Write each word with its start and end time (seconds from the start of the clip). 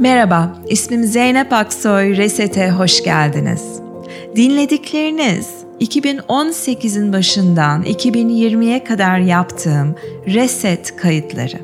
Merhaba, 0.00 0.56
ismim 0.68 1.04
Zeynep 1.04 1.52
Aksoy, 1.52 2.16
Reset'e 2.16 2.70
hoş 2.70 3.04
geldiniz. 3.04 3.62
Dinledikleriniz 4.36 5.48
2018'in 5.80 7.12
başından 7.12 7.82
2020'ye 7.82 8.84
kadar 8.84 9.18
yaptığım 9.18 9.94
Reset 10.26 10.96
kayıtları. 10.96 11.58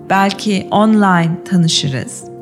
Belki 0.09 0.67
online 0.71 1.31
tanışırız 1.45 2.32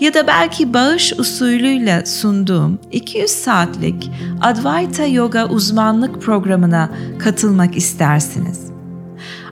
ya 0.00 0.14
da 0.14 0.26
belki 0.26 0.74
bağış 0.74 1.12
usulüyle 1.12 2.06
sunduğum 2.06 2.78
200 2.92 3.30
saatlik 3.30 4.10
Advaita 4.40 5.06
Yoga 5.06 5.48
uzmanlık 5.48 6.22
programına 6.22 6.90
katılmak 7.18 7.76
istersiniz. 7.76 8.60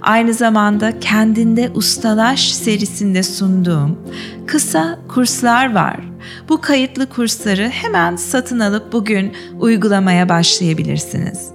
Aynı 0.02 0.34
zamanda 0.34 1.00
kendinde 1.00 1.70
ustalaş 1.74 2.52
serisinde 2.52 3.22
sunduğum 3.22 3.98
kısa 4.46 4.98
kurslar 5.08 5.74
var. 5.74 6.00
Bu 6.48 6.60
kayıtlı 6.60 7.06
kursları 7.06 7.68
hemen 7.68 8.16
satın 8.16 8.60
alıp 8.60 8.92
bugün 8.92 9.32
uygulamaya 9.58 10.28
başlayabilirsiniz. 10.28 11.50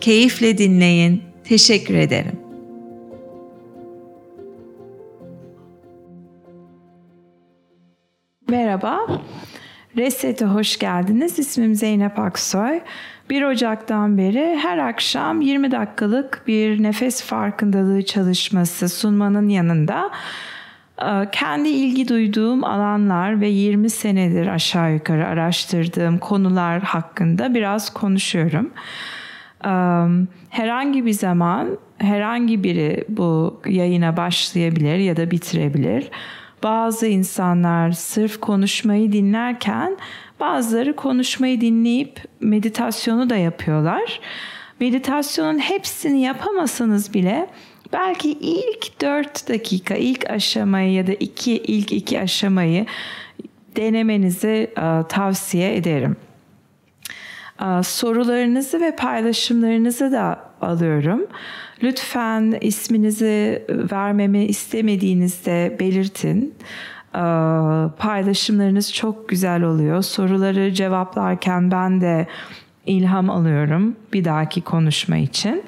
Keyifle 0.00 0.58
dinleyin. 0.58 1.22
Teşekkür 1.44 1.94
ederim. 1.94 2.43
Merhaba, 8.48 9.06
Reset'e 9.96 10.44
hoş 10.44 10.78
geldiniz. 10.78 11.38
İsmim 11.38 11.74
Zeynep 11.74 12.18
Aksoy. 12.18 12.80
1 13.30 13.42
Ocak'tan 13.42 14.18
beri 14.18 14.58
her 14.62 14.78
akşam 14.78 15.40
20 15.40 15.70
dakikalık 15.70 16.42
bir 16.46 16.82
nefes 16.82 17.22
farkındalığı 17.22 18.04
çalışması 18.04 18.88
sunmanın 18.88 19.48
yanında 19.48 20.10
e, 21.02 21.30
kendi 21.32 21.68
ilgi 21.68 22.08
duyduğum 22.08 22.64
alanlar 22.64 23.40
ve 23.40 23.48
20 23.48 23.90
senedir 23.90 24.46
aşağı 24.46 24.92
yukarı 24.92 25.26
araştırdığım 25.26 26.18
konular 26.18 26.82
hakkında 26.82 27.54
biraz 27.54 27.92
konuşuyorum. 27.92 28.70
E, 29.64 29.72
herhangi 30.50 31.06
bir 31.06 31.12
zaman 31.12 31.78
herhangi 31.98 32.64
biri 32.64 33.04
bu 33.08 33.60
yayına 33.66 34.16
başlayabilir 34.16 34.96
ya 34.96 35.16
da 35.16 35.30
bitirebilir 35.30 36.10
bazı 36.64 37.06
insanlar 37.06 37.92
sırf 37.92 38.40
konuşmayı 38.40 39.12
dinlerken 39.12 39.96
bazıları 40.40 40.96
konuşmayı 40.96 41.60
dinleyip 41.60 42.20
meditasyonu 42.40 43.30
da 43.30 43.36
yapıyorlar. 43.36 44.20
Meditasyonun 44.80 45.58
hepsini 45.58 46.20
yapamasanız 46.20 47.14
bile 47.14 47.50
belki 47.92 48.30
ilk 48.30 49.00
4 49.00 49.48
dakika, 49.48 49.94
ilk 49.94 50.30
aşamayı 50.30 50.92
ya 50.92 51.06
da 51.06 51.12
iki, 51.12 51.52
ilk 51.52 51.92
iki 51.92 52.20
aşamayı 52.20 52.86
denemenizi 53.76 54.70
uh, 54.78 55.08
tavsiye 55.08 55.76
ederim. 55.76 56.16
Uh, 57.60 57.82
sorularınızı 57.82 58.80
ve 58.80 58.96
paylaşımlarınızı 58.96 60.12
da 60.12 60.40
alıyorum. 60.60 61.26
Lütfen 61.82 62.58
isminizi 62.60 63.62
vermemi 63.68 64.44
istemediğinizde 64.44 65.76
belirtin. 65.80 66.54
Ee, 67.14 67.18
paylaşımlarınız 67.98 68.92
çok 68.92 69.28
güzel 69.28 69.62
oluyor. 69.62 70.02
Soruları 70.02 70.72
cevaplarken 70.72 71.70
ben 71.70 72.00
de 72.00 72.26
ilham 72.86 73.30
alıyorum 73.30 73.96
bir 74.12 74.24
dahaki 74.24 74.60
konuşma 74.60 75.16
için. 75.16 75.62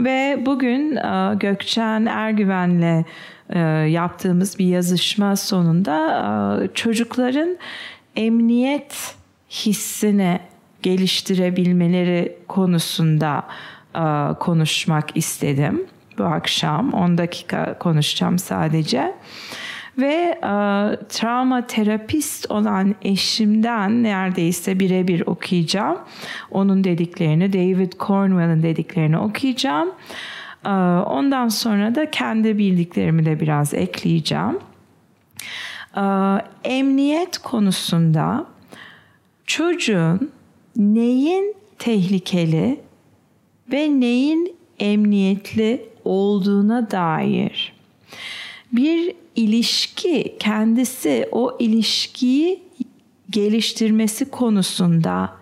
Ve 0.00 0.42
bugün 0.46 0.96
e, 0.96 1.34
Gökçen 1.34 2.06
Ergüven'le 2.06 3.04
e, 3.50 3.58
yaptığımız 3.88 4.58
bir 4.58 4.66
yazışma 4.66 5.36
sonunda 5.36 5.96
e, 6.64 6.74
çocukların 6.74 7.56
emniyet 8.16 9.14
hissini 9.50 10.40
geliştirebilmeleri 10.82 12.36
konusunda 12.48 13.42
konuşmak 14.40 15.16
istedim 15.16 15.86
bu 16.18 16.24
akşam. 16.24 16.92
10 16.92 17.18
dakika 17.18 17.78
konuşacağım 17.78 18.38
sadece. 18.38 19.14
Ve 19.98 20.38
e, 20.42 20.48
travma 21.08 21.66
terapist 21.66 22.50
olan 22.50 22.94
eşimden 23.02 24.02
neredeyse 24.02 24.80
birebir 24.80 25.22
okuyacağım. 25.26 25.98
Onun 26.50 26.84
dediklerini, 26.84 27.52
David 27.52 27.92
Cornwell'ın 27.92 28.62
dediklerini 28.62 29.18
okuyacağım. 29.18 29.90
E, 30.64 30.70
ondan 31.06 31.48
sonra 31.48 31.94
da 31.94 32.10
kendi 32.10 32.58
bildiklerimi 32.58 33.24
de 33.24 33.40
biraz 33.40 33.74
ekleyeceğim. 33.74 34.58
E, 35.96 36.02
emniyet 36.64 37.38
konusunda 37.38 38.46
çocuğun 39.46 40.30
neyin 40.76 41.54
tehlikeli 41.78 42.80
ve 43.72 44.00
neyin 44.00 44.56
emniyetli 44.78 45.84
olduğuna 46.04 46.90
dair 46.90 47.72
bir 48.72 49.12
ilişki 49.36 50.36
kendisi 50.38 51.28
o 51.32 51.56
ilişkiyi 51.58 52.62
geliştirmesi 53.30 54.30
konusunda 54.30 55.32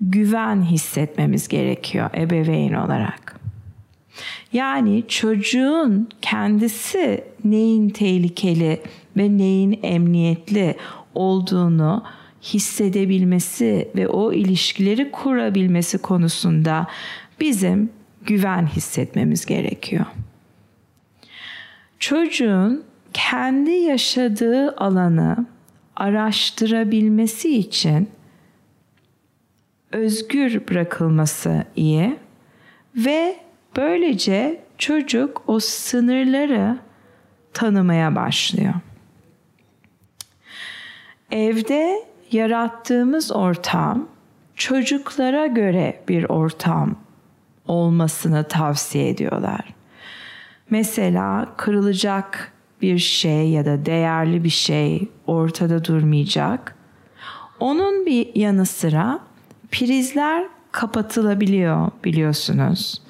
güven 0.00 0.62
hissetmemiz 0.62 1.48
gerekiyor 1.48 2.10
ebeveyn 2.14 2.72
olarak. 2.72 3.40
Yani 4.52 5.04
çocuğun 5.08 6.08
kendisi 6.22 7.24
neyin 7.44 7.88
tehlikeli 7.88 8.80
ve 9.16 9.38
neyin 9.38 9.78
emniyetli 9.82 10.76
olduğunu 11.14 12.02
hissedebilmesi 12.42 13.88
ve 13.96 14.08
o 14.08 14.32
ilişkileri 14.32 15.10
kurabilmesi 15.10 15.98
konusunda 15.98 16.86
bizim 17.40 17.92
güven 18.22 18.66
hissetmemiz 18.66 19.46
gerekiyor. 19.46 20.06
Çocuğun 21.98 22.84
kendi 23.12 23.70
yaşadığı 23.70 24.76
alanı 24.76 25.46
araştırabilmesi 25.96 27.56
için 27.58 28.10
özgür 29.92 30.68
bırakılması 30.68 31.64
iyi 31.76 32.16
ve 32.96 33.36
böylece 33.76 34.60
çocuk 34.78 35.42
o 35.46 35.60
sınırları 35.60 36.78
tanımaya 37.52 38.14
başlıyor. 38.14 38.74
Evde 41.30 42.04
yarattığımız 42.32 43.32
ortam 43.32 44.08
çocuklara 44.54 45.46
göre 45.46 46.00
bir 46.08 46.24
ortam 46.24 47.03
olmasını 47.66 48.48
tavsiye 48.48 49.08
ediyorlar. 49.08 49.74
Mesela 50.70 51.48
kırılacak 51.56 52.52
bir 52.82 52.98
şey 52.98 53.50
ya 53.50 53.64
da 53.64 53.86
değerli 53.86 54.44
bir 54.44 54.50
şey 54.50 55.08
ortada 55.26 55.84
durmayacak. 55.84 56.76
Onun 57.60 58.06
bir 58.06 58.34
yanı 58.34 58.66
sıra 58.66 59.20
prizler 59.72 60.44
kapatılabiliyor 60.72 61.90
biliyorsunuz. 62.04 63.02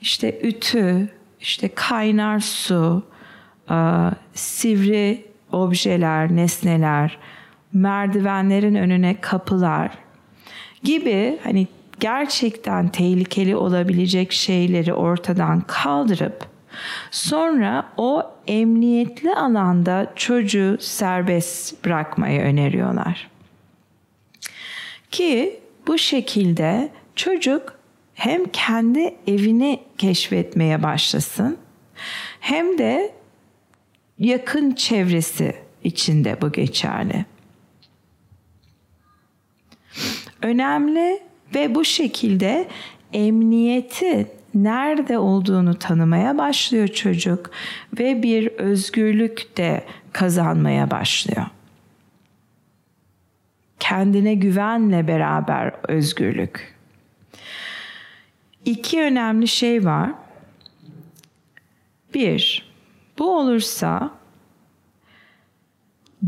İşte 0.00 0.40
ütü, 0.42 1.08
işte 1.40 1.70
kaynar 1.74 2.40
su, 2.40 3.02
sivri 4.34 5.24
objeler, 5.52 6.36
nesneler, 6.36 7.18
merdivenlerin 7.72 8.74
önüne 8.74 9.20
kapılar 9.20 9.90
gibi 10.82 11.38
hani 11.44 11.66
gerçekten 12.02 12.88
tehlikeli 12.88 13.56
olabilecek 13.56 14.32
şeyleri 14.32 14.94
ortadan 14.94 15.60
kaldırıp 15.60 16.46
sonra 17.10 17.92
o 17.96 18.30
emniyetli 18.46 19.34
alanda 19.34 20.12
çocuğu 20.16 20.76
serbest 20.80 21.84
bırakmayı 21.84 22.40
öneriyorlar. 22.40 23.30
Ki 25.10 25.60
bu 25.86 25.98
şekilde 25.98 26.90
çocuk 27.16 27.78
hem 28.14 28.44
kendi 28.44 29.14
evini 29.26 29.80
keşfetmeye 29.98 30.82
başlasın 30.82 31.58
hem 32.40 32.78
de 32.78 33.14
yakın 34.18 34.72
çevresi 34.72 35.54
içinde 35.84 36.40
bu 36.40 36.52
geçerli. 36.52 37.24
Önemli 40.42 41.31
ve 41.54 41.74
bu 41.74 41.84
şekilde 41.84 42.68
emniyeti 43.12 44.26
nerede 44.54 45.18
olduğunu 45.18 45.78
tanımaya 45.78 46.38
başlıyor 46.38 46.88
çocuk 46.88 47.50
ve 47.98 48.22
bir 48.22 48.46
özgürlük 48.46 49.56
de 49.56 49.84
kazanmaya 50.12 50.90
başlıyor. 50.90 51.46
kendine 53.82 54.34
güvenle 54.34 55.08
beraber 55.08 55.72
özgürlük. 55.88 56.74
İki 58.64 59.00
önemli 59.00 59.48
şey 59.48 59.84
var. 59.84 60.10
Bir, 62.14 62.72
bu 63.18 63.38
olursa 63.38 64.10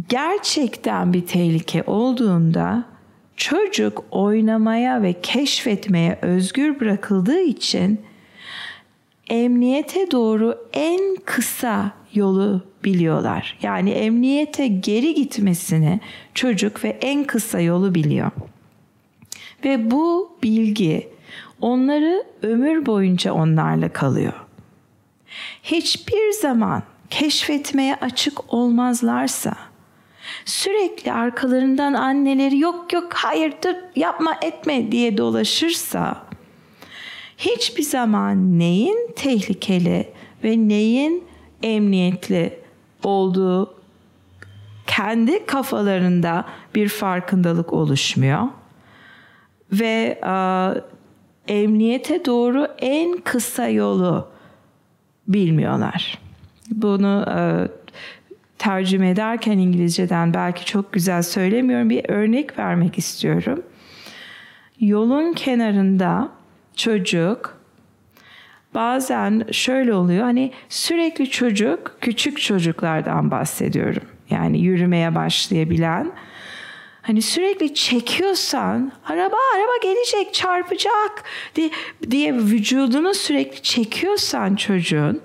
gerçekten 0.08 1.12
bir 1.12 1.26
tehlike 1.26 1.82
olduğunda 1.86 2.84
çocuk 3.36 4.04
oynamaya 4.10 5.02
ve 5.02 5.20
keşfetmeye 5.22 6.18
özgür 6.22 6.80
bırakıldığı 6.80 7.40
için 7.40 8.00
emniyete 9.28 10.10
doğru 10.10 10.58
en 10.72 11.16
kısa 11.24 11.92
yolu 12.14 12.62
biliyorlar. 12.84 13.58
Yani 13.62 13.90
emniyete 13.90 14.66
geri 14.66 15.14
gitmesini 15.14 16.00
çocuk 16.34 16.84
ve 16.84 16.88
en 16.88 17.24
kısa 17.24 17.60
yolu 17.60 17.94
biliyor. 17.94 18.30
Ve 19.64 19.90
bu 19.90 20.36
bilgi 20.42 21.08
onları 21.60 22.24
ömür 22.42 22.86
boyunca 22.86 23.32
onlarla 23.32 23.88
kalıyor. 23.88 24.32
Hiçbir 25.62 26.32
zaman 26.32 26.82
keşfetmeye 27.10 27.96
açık 27.96 28.54
olmazlarsa 28.54 29.54
sürekli 30.44 31.12
arkalarından 31.12 31.94
anneleri 31.94 32.58
yok 32.58 32.92
yok 32.92 33.12
hayır 33.14 33.54
dur 33.64 33.74
yapma 33.96 34.36
etme 34.42 34.92
diye 34.92 35.18
dolaşırsa 35.18 36.26
hiçbir 37.38 37.82
zaman 37.82 38.58
neyin 38.58 39.10
tehlikeli 39.16 40.12
ve 40.44 40.68
neyin 40.68 41.24
emniyetli 41.62 42.58
olduğu 43.02 43.74
kendi 44.86 45.46
kafalarında 45.46 46.44
bir 46.74 46.88
farkındalık 46.88 47.72
oluşmuyor 47.72 48.48
ve 49.72 50.20
e, 50.26 50.34
emniyete 51.54 52.24
doğru 52.24 52.68
en 52.78 53.16
kısa 53.16 53.68
yolu 53.68 54.28
bilmiyorlar. 55.28 56.18
Bunu 56.70 57.24
e, 57.28 57.68
tercüme 58.58 59.10
ederken 59.10 59.58
İngilizceden 59.58 60.34
belki 60.34 60.64
çok 60.64 60.92
güzel 60.92 61.22
söylemiyorum 61.22 61.90
bir 61.90 62.10
örnek 62.10 62.58
vermek 62.58 62.98
istiyorum. 62.98 63.62
Yolun 64.80 65.32
kenarında 65.32 66.28
çocuk 66.76 67.58
bazen 68.74 69.46
şöyle 69.52 69.94
oluyor 69.94 70.22
hani 70.24 70.52
sürekli 70.68 71.30
çocuk 71.30 71.96
küçük 72.00 72.40
çocuklardan 72.40 73.30
bahsediyorum. 73.30 74.02
Yani 74.30 74.60
yürümeye 74.60 75.14
başlayabilen 75.14 76.12
hani 77.02 77.22
sürekli 77.22 77.74
çekiyorsan 77.74 78.92
araba 79.06 79.36
araba 79.56 79.76
gelecek 79.82 80.34
çarpacak 80.34 81.24
diye, 81.54 81.70
diye 82.10 82.34
vücudunu 82.34 83.14
sürekli 83.14 83.62
çekiyorsan 83.62 84.56
çocuğun 84.56 85.20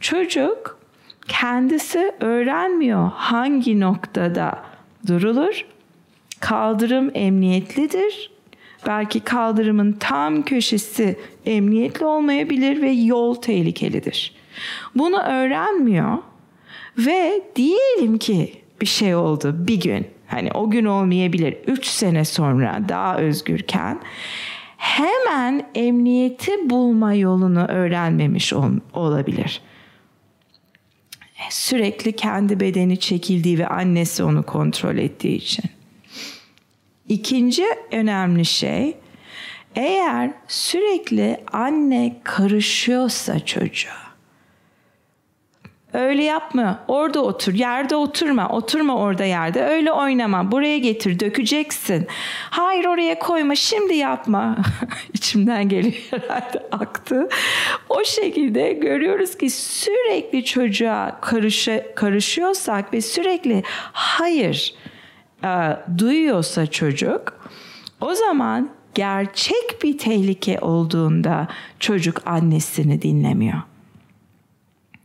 çocuk 0.00 0.81
kendisi 1.28 2.12
öğrenmiyor 2.20 3.10
hangi 3.14 3.80
noktada 3.80 4.62
durulur. 5.06 5.64
Kaldırım 6.40 7.10
emniyetlidir 7.14 8.32
Belki 8.86 9.20
kaldırımın 9.20 9.92
tam 9.92 10.42
köşesi 10.42 11.18
emniyetli 11.46 12.06
olmayabilir 12.06 12.82
ve 12.82 12.90
yol 12.90 13.34
tehlikelidir. 13.34 14.34
Bunu 14.94 15.22
öğrenmiyor 15.22 16.18
ve 16.98 17.42
diyelim 17.56 18.18
ki 18.18 18.52
bir 18.80 18.86
şey 18.86 19.14
oldu 19.14 19.54
bir 19.58 19.80
gün. 19.80 20.06
Hani 20.26 20.52
o 20.52 20.70
gün 20.70 20.84
olmayabilir. 20.84 21.56
Üç 21.66 21.86
sene 21.86 22.24
sonra 22.24 22.80
daha 22.88 23.18
özgürken 23.18 24.00
hemen 24.76 25.66
emniyeti 25.74 26.70
bulma 26.70 27.14
yolunu 27.14 27.64
öğrenmemiş 27.64 28.52
ol, 28.52 28.70
olabilir. 28.94 29.60
Sürekli 31.50 32.12
kendi 32.12 32.60
bedeni 32.60 33.00
çekildiği 33.00 33.58
ve 33.58 33.66
annesi 33.66 34.22
onu 34.24 34.42
kontrol 34.42 34.96
ettiği 34.96 35.36
için. 35.36 35.64
İkinci 37.08 37.64
önemli 37.90 38.44
şey 38.44 38.96
eğer 39.76 40.30
sürekli 40.48 41.40
anne 41.52 42.16
karışıyorsa 42.24 43.44
çocuğa 43.44 44.11
Öyle 45.94 46.24
yapma. 46.24 46.84
Orada 46.88 47.22
otur. 47.22 47.54
Yerde 47.54 47.96
oturma. 47.96 48.48
Oturma 48.48 48.96
orada 48.96 49.24
yerde. 49.24 49.64
Öyle 49.64 49.92
oynama. 49.92 50.52
Buraya 50.52 50.78
getir. 50.78 51.20
Dökeceksin. 51.20 52.06
Hayır 52.50 52.84
oraya 52.84 53.18
koyma. 53.18 53.54
Şimdi 53.54 53.94
yapma. 53.94 54.56
İçimden 55.12 55.68
geliyor 55.68 55.94
herhalde 56.10 56.66
aktı. 56.72 57.28
O 57.88 58.04
şekilde 58.04 58.72
görüyoruz 58.72 59.38
ki 59.38 59.50
sürekli 59.50 60.44
çocuğa 60.44 61.20
karışı, 61.20 61.86
karışıyorsak 61.96 62.92
ve 62.92 63.00
sürekli 63.00 63.62
hayır 63.92 64.74
e, 65.44 65.76
duyuyorsa 65.98 66.66
çocuk 66.66 67.48
o 68.00 68.14
zaman 68.14 68.70
gerçek 68.94 69.82
bir 69.82 69.98
tehlike 69.98 70.58
olduğunda 70.60 71.48
çocuk 71.80 72.26
annesini 72.26 73.02
dinlemiyor. 73.02 73.71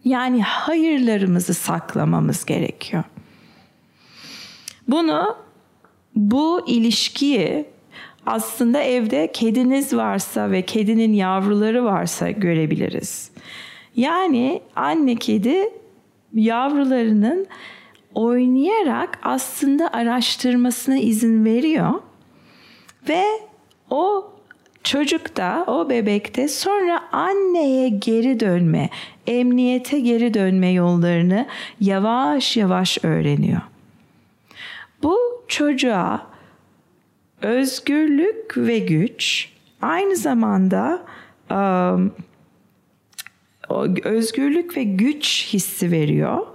Yani 0.08 0.44
hayırlarımızı 0.44 1.54
saklamamız 1.54 2.46
gerekiyor. 2.46 3.04
Bunu 4.88 5.36
bu 6.16 6.68
ilişkiyi 6.68 7.66
aslında 8.26 8.82
evde 8.82 9.32
kediniz 9.32 9.94
varsa 9.94 10.52
ve 10.52 10.62
kedinin 10.62 11.14
yavruları 11.14 11.84
varsa 11.84 12.32
görebiliriz. 12.32 13.32
Yani 13.96 14.62
anne 14.76 15.16
kedi 15.16 15.70
yavrularının 16.34 17.48
oynayarak 18.14 19.20
aslında 19.24 19.90
araştırmasına 19.94 20.98
izin 20.98 21.46
veriyor 21.46 21.94
ve 23.10 23.24
o 23.90 24.32
çocukta, 24.84 25.64
o 25.68 25.90
bebekte 25.90 26.48
sonra 26.48 27.04
anneye 27.12 27.90
geri 27.90 28.40
dönme, 28.40 28.90
emniyete 29.28 30.00
geri 30.00 30.34
dönme 30.34 30.72
yollarını 30.72 31.48
yavaş 31.80 32.58
yavaş 32.58 32.98
öğreniyor. 33.04 33.62
Bu 35.04 35.18
çocuğa 35.48 36.28
özgürlük 37.42 38.58
ve 38.58 38.80
güç 38.80 39.50
aynı 39.82 40.16
zamanda 40.16 41.06
özgürlük 44.04 44.78
ve 44.78 44.84
güç 44.84 45.48
hissi 45.54 45.92
veriyor 45.92 46.48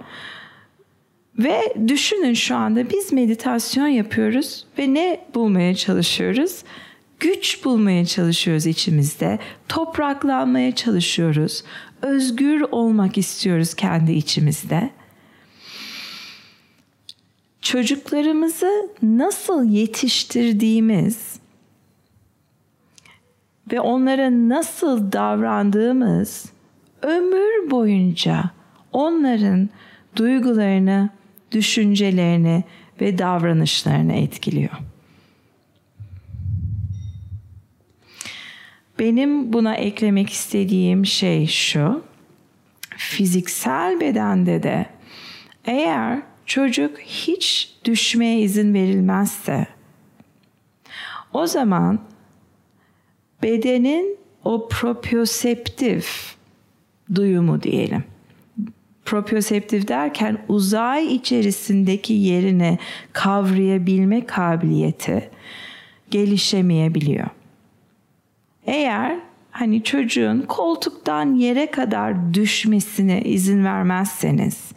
ve 1.39 1.73
düşünün 1.87 2.33
şu 2.33 2.55
anda 2.55 2.89
biz 2.89 3.13
meditasyon 3.13 3.87
yapıyoruz 3.87 4.65
ve 4.79 4.93
ne 4.93 5.25
bulmaya 5.33 5.75
çalışıyoruz? 5.75 6.63
Güç 7.23 7.65
bulmaya 7.65 8.05
çalışıyoruz 8.05 8.65
içimizde. 8.65 9.39
Topraklanmaya 9.69 10.75
çalışıyoruz. 10.75 11.63
Özgür 12.01 12.61
olmak 12.61 13.17
istiyoruz 13.17 13.73
kendi 13.73 14.11
içimizde. 14.11 14.89
Çocuklarımızı 17.61 18.89
nasıl 19.03 19.65
yetiştirdiğimiz 19.65 21.39
ve 23.71 23.79
onlara 23.79 24.31
nasıl 24.31 25.11
davrandığımız 25.11 26.45
ömür 27.01 27.71
boyunca 27.71 28.43
onların 28.91 29.69
duygularını 30.15 31.09
düşüncelerini 31.51 32.63
ve 33.01 33.17
davranışlarını 33.17 34.13
etkiliyor. 34.13 34.92
Benim 39.03 39.53
buna 39.53 39.75
eklemek 39.75 40.29
istediğim 40.29 41.05
şey 41.05 41.47
şu. 41.47 42.03
Fiziksel 42.97 43.99
bedende 43.99 44.63
de 44.63 44.85
eğer 45.65 46.21
çocuk 46.45 46.99
hiç 46.99 47.75
düşmeye 47.85 48.39
izin 48.39 48.73
verilmezse 48.73 49.67
o 51.33 51.47
zaman 51.47 51.99
bedenin 53.43 54.17
o 54.43 54.67
proprioseptif 54.67 56.35
duyumu 57.15 57.63
diyelim 57.63 58.03
proprioseptif 59.05 59.87
derken 59.87 60.37
uzay 60.47 61.15
içerisindeki 61.15 62.13
yerini 62.13 62.79
kavrayabilme 63.13 64.25
kabiliyeti 64.25 65.29
gelişemeyebiliyor. 66.11 67.27
Eğer 68.67 69.15
hani 69.51 69.83
çocuğun 69.83 70.41
koltuktan 70.41 71.33
yere 71.33 71.71
kadar 71.71 72.33
düşmesine 72.33 73.21
izin 73.21 73.65
vermezseniz 73.65 74.71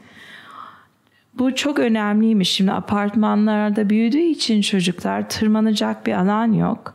Bu 1.39 1.55
çok 1.55 1.79
önemliymiş. 1.79 2.51
Şimdi 2.51 2.73
apartmanlarda 2.73 3.91
büyüdüğü 3.91 4.19
için 4.19 4.61
çocuklar 4.61 5.29
tırmanacak 5.29 6.07
bir 6.07 6.13
alan 6.13 6.53
yok. 6.53 6.95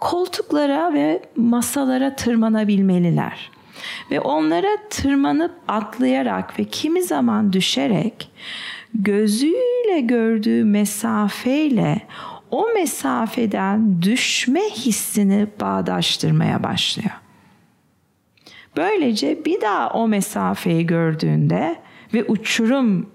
Koltuklara 0.00 0.94
ve 0.94 1.22
masalara 1.36 2.16
tırmanabilmeliler. 2.16 3.50
Ve 4.10 4.20
onlara 4.20 4.68
tırmanıp 4.90 5.52
atlayarak 5.68 6.58
ve 6.58 6.64
kimi 6.64 7.02
zaman 7.02 7.52
düşerek 7.52 8.30
gözüyle 8.94 10.00
gördüğü 10.00 10.64
mesafeyle 10.64 12.00
o 12.52 12.66
mesafeden 12.74 14.02
düşme 14.02 14.60
hissini 14.60 15.46
bağdaştırmaya 15.60 16.62
başlıyor. 16.62 17.10
Böylece 18.76 19.44
bir 19.44 19.60
daha 19.60 19.90
o 19.90 20.08
mesafeyi 20.08 20.86
gördüğünde 20.86 21.76
ve 22.14 22.24
uçurum 22.24 23.10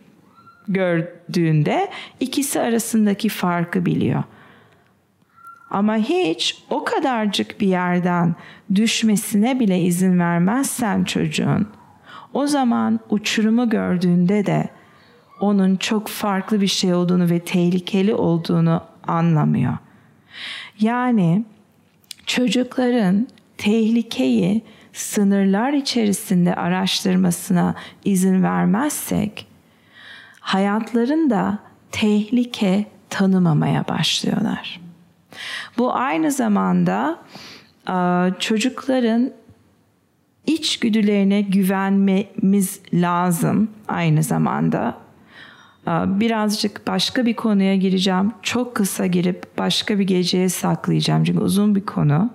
gördüğünde 0.68 1.90
ikisi 2.20 2.60
arasındaki 2.60 3.30
farkı 3.30 3.86
biliyor. 3.86 4.24
Ama 5.70 5.98
hiç 5.98 6.64
o 6.70 6.84
kadarcık 6.84 7.62
bir 7.62 7.68
yerden 7.68 8.36
düşmesine 8.76 9.60
bile 9.60 9.80
izin 9.82 10.20
vermezsen 10.20 11.04
çocuğun, 11.04 11.68
o 12.34 12.48
zaman 12.48 13.00
uçurumu 13.10 13.70
gördüğünde 13.70 14.46
de 14.46 14.70
onun 15.40 15.76
çok 15.76 16.08
farklı 16.08 16.62
bir 16.62 16.68
şey 16.68 16.94
olduğunu 16.94 17.30
ve 17.30 17.40
tehlikeli 17.40 18.16
olduğunu 18.16 18.82
anlamıyor. 19.08 19.78
Yani 20.80 21.46
çocukların 22.26 23.28
tehlikeyi 23.58 24.62
sınırlar 24.94 25.74
içerisinde 25.74 26.56
araştırmasına 26.56 27.76
izin 28.06 28.44
vermezsek 28.44 29.48
hayatlarında 30.40 31.60
tehlike 31.92 32.86
tanımamaya 33.10 33.88
başlıyorlar. 33.88 34.82
Bu 35.78 35.96
aynı 35.96 36.32
zamanda 36.32 37.20
çocukların 38.40 39.32
içgüdülerine 40.46 41.42
güvenmemiz 41.42 42.80
lazım 42.94 43.72
aynı 43.88 44.24
zamanda. 44.24 44.98
Birazcık 45.88 46.88
başka 46.88 47.26
bir 47.26 47.34
konuya 47.34 47.76
gireceğim. 47.76 48.32
Çok 48.42 48.76
kısa 48.76 49.06
girip 49.06 49.58
başka 49.58 50.00
bir 50.00 50.04
geceye 50.04 50.50
saklayacağım 50.50 51.24
çünkü 51.24 51.40
uzun 51.40 51.76
bir 51.76 51.86
konu. 51.86 52.30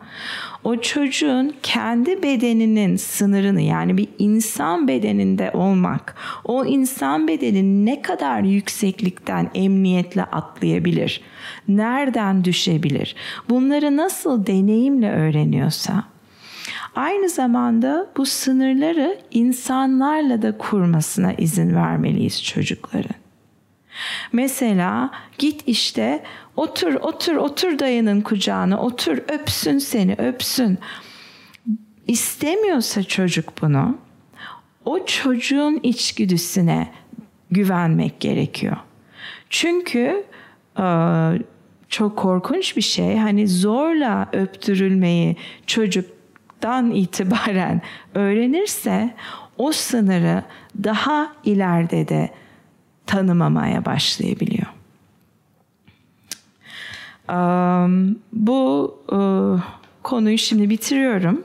O 0.65 0.77
çocuğun 0.77 1.55
kendi 1.63 2.23
bedeninin 2.23 2.97
sınırını 2.97 3.61
yani 3.61 3.97
bir 3.97 4.09
insan 4.19 4.89
bedeninde 4.89 5.51
olmak, 5.55 6.15
o 6.45 6.65
insan 6.65 7.29
bedeni 7.29 7.87
ne 7.87 8.03
kadar 8.03 8.41
yükseklikten 8.41 9.51
emniyetle 9.55 10.25
atlayabilir, 10.25 11.21
nereden 11.69 12.45
düşebilir, 12.45 13.17
bunları 13.49 13.97
nasıl 13.97 14.47
deneyimle 14.47 15.11
öğreniyorsa, 15.11 16.05
Aynı 16.97 17.29
zamanda 17.29 18.07
bu 18.17 18.27
sınırları 18.27 19.19
insanlarla 19.31 20.43
da 20.43 20.59
kurmasına 20.59 21.33
izin 21.33 21.75
vermeliyiz 21.75 22.45
çocukların. 22.45 23.22
Mesela 24.33 25.11
git 25.39 25.63
işte 25.67 26.25
otur 26.57 26.95
otur 26.95 27.37
otur 27.37 27.79
dayının 27.79 28.21
kucağına 28.21 28.81
otur 28.81 29.19
öpsün 29.19 29.79
seni 29.79 30.15
öpsün. 30.15 30.79
İstemiyorsa 32.09 33.03
çocuk 33.03 33.63
bunu 33.63 33.99
o 34.85 35.07
çocuğun 35.07 35.81
içgüdüsüne 35.83 36.93
güvenmek 37.51 38.21
gerekiyor. 38.21 38.77
Çünkü 39.51 40.25
e, 40.79 40.85
çok 41.89 42.19
korkunç 42.19 42.77
bir 42.77 42.83
şey 42.83 43.17
hani 43.17 43.49
zorla 43.49 44.29
öptürülmeyi 44.33 45.37
çocuktan 45.67 46.91
itibaren 46.91 47.83
öğrenirse 48.15 49.15
o 49.59 49.73
sınırı 49.73 50.43
daha 50.85 51.33
ileride 51.45 52.09
de 52.09 52.31
tanımamaya 53.13 53.85
başlayabiliyor. 53.85 54.67
Bu 58.33 58.95
e, 59.13 59.19
konuyu 60.03 60.39
şimdi 60.39 60.71
bitiriyorum 60.71 61.45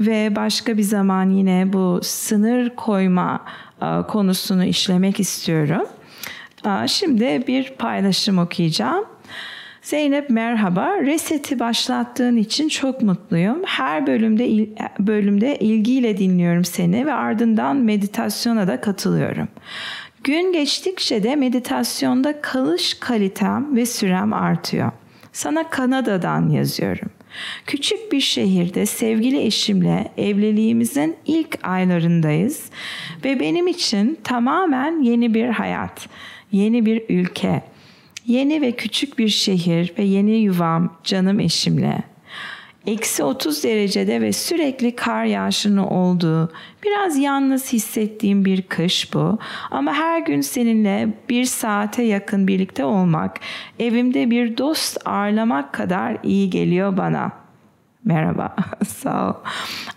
ve 0.00 0.36
başka 0.36 0.78
bir 0.78 0.82
zaman 0.82 1.30
yine 1.30 1.72
bu 1.72 2.00
sınır 2.02 2.70
koyma 2.70 3.44
e, 3.82 4.02
konusunu 4.08 4.64
işlemek 4.64 5.20
istiyorum. 5.20 5.86
Şimdi 6.86 7.44
bir 7.46 7.70
paylaşım 7.70 8.38
okuyacağım. 8.38 9.04
Zeynep 9.82 10.30
merhaba. 10.30 10.90
Reseti 11.00 11.58
başlattığın 11.58 12.36
için 12.36 12.68
çok 12.68 13.02
mutluyum. 13.02 13.62
Her 13.66 14.06
bölümde 14.06 14.68
bölümde 14.98 15.58
ilgiyle 15.58 16.18
dinliyorum 16.18 16.64
seni 16.64 17.06
ve 17.06 17.12
ardından 17.12 17.76
meditasyona 17.76 18.68
da 18.68 18.80
katılıyorum. 18.80 19.48
Gün 20.26 20.52
geçtikçe 20.52 21.22
de 21.22 21.36
meditasyonda 21.36 22.40
kalış 22.40 22.94
kalitem 22.94 23.76
ve 23.76 23.86
sürem 23.86 24.32
artıyor. 24.32 24.92
Sana 25.32 25.70
Kanada'dan 25.70 26.48
yazıyorum. 26.48 27.10
Küçük 27.66 28.12
bir 28.12 28.20
şehirde 28.20 28.86
sevgili 28.86 29.42
eşimle 29.42 30.12
evliliğimizin 30.16 31.16
ilk 31.26 31.58
aylarındayız 31.62 32.70
ve 33.24 33.40
benim 33.40 33.66
için 33.66 34.18
tamamen 34.24 35.02
yeni 35.02 35.34
bir 35.34 35.48
hayat, 35.48 36.08
yeni 36.52 36.86
bir 36.86 37.02
ülke, 37.08 37.62
yeni 38.26 38.60
ve 38.60 38.72
küçük 38.72 39.18
bir 39.18 39.28
şehir 39.28 39.92
ve 39.98 40.02
yeni 40.02 40.36
yuvam 40.36 40.96
canım 41.04 41.40
eşimle 41.40 42.02
eksi 42.86 43.24
30 43.24 43.64
derecede 43.64 44.20
ve 44.20 44.32
sürekli 44.32 44.96
kar 44.96 45.24
yağışının 45.24 45.76
olduğu, 45.76 46.52
biraz 46.84 47.18
yalnız 47.18 47.72
hissettiğim 47.72 48.44
bir 48.44 48.62
kış 48.62 49.14
bu. 49.14 49.38
Ama 49.70 49.94
her 49.94 50.20
gün 50.20 50.40
seninle 50.40 51.08
bir 51.28 51.44
saate 51.44 52.02
yakın 52.02 52.48
birlikte 52.48 52.84
olmak, 52.84 53.40
evimde 53.78 54.30
bir 54.30 54.56
dost 54.56 54.98
ağırlamak 55.04 55.72
kadar 55.72 56.18
iyi 56.22 56.50
geliyor 56.50 56.96
bana.'' 56.96 57.45
Merhaba, 58.06 58.56
sağ 58.86 59.30
ol. 59.30 59.34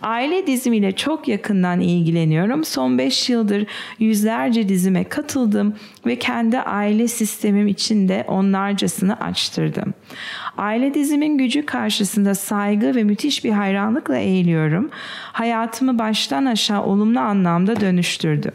Aile 0.01 0.47
dizimiyle 0.47 0.91
çok 0.91 1.27
yakından 1.27 1.79
ilgileniyorum. 1.79 2.63
Son 2.63 2.97
5 2.97 3.29
yıldır 3.29 3.65
yüzlerce 3.99 4.69
dizime 4.69 5.03
katıldım 5.03 5.75
ve 6.05 6.19
kendi 6.19 6.59
aile 6.59 7.07
sistemim 7.07 7.67
içinde 7.67 8.25
onlarcasını 8.27 9.19
açtırdım. 9.19 9.93
Aile 10.57 10.93
dizimin 10.93 11.37
gücü 11.37 11.65
karşısında 11.65 12.35
saygı 12.35 12.95
ve 12.95 13.03
müthiş 13.03 13.43
bir 13.43 13.51
hayranlıkla 13.51 14.17
eğiliyorum. 14.17 14.89
Hayatımı 15.33 15.99
baştan 15.99 16.45
aşağı 16.45 16.83
olumlu 16.83 17.19
anlamda 17.19 17.81
dönüştürdü. 17.81 18.51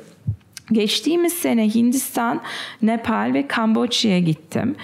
Geçtiğimiz 0.73 1.32
sene 1.32 1.75
Hindistan, 1.75 2.40
Nepal 2.82 3.30
ve 3.34 3.46
Kamboçya'ya 3.46 4.18
gittim. 4.18 4.76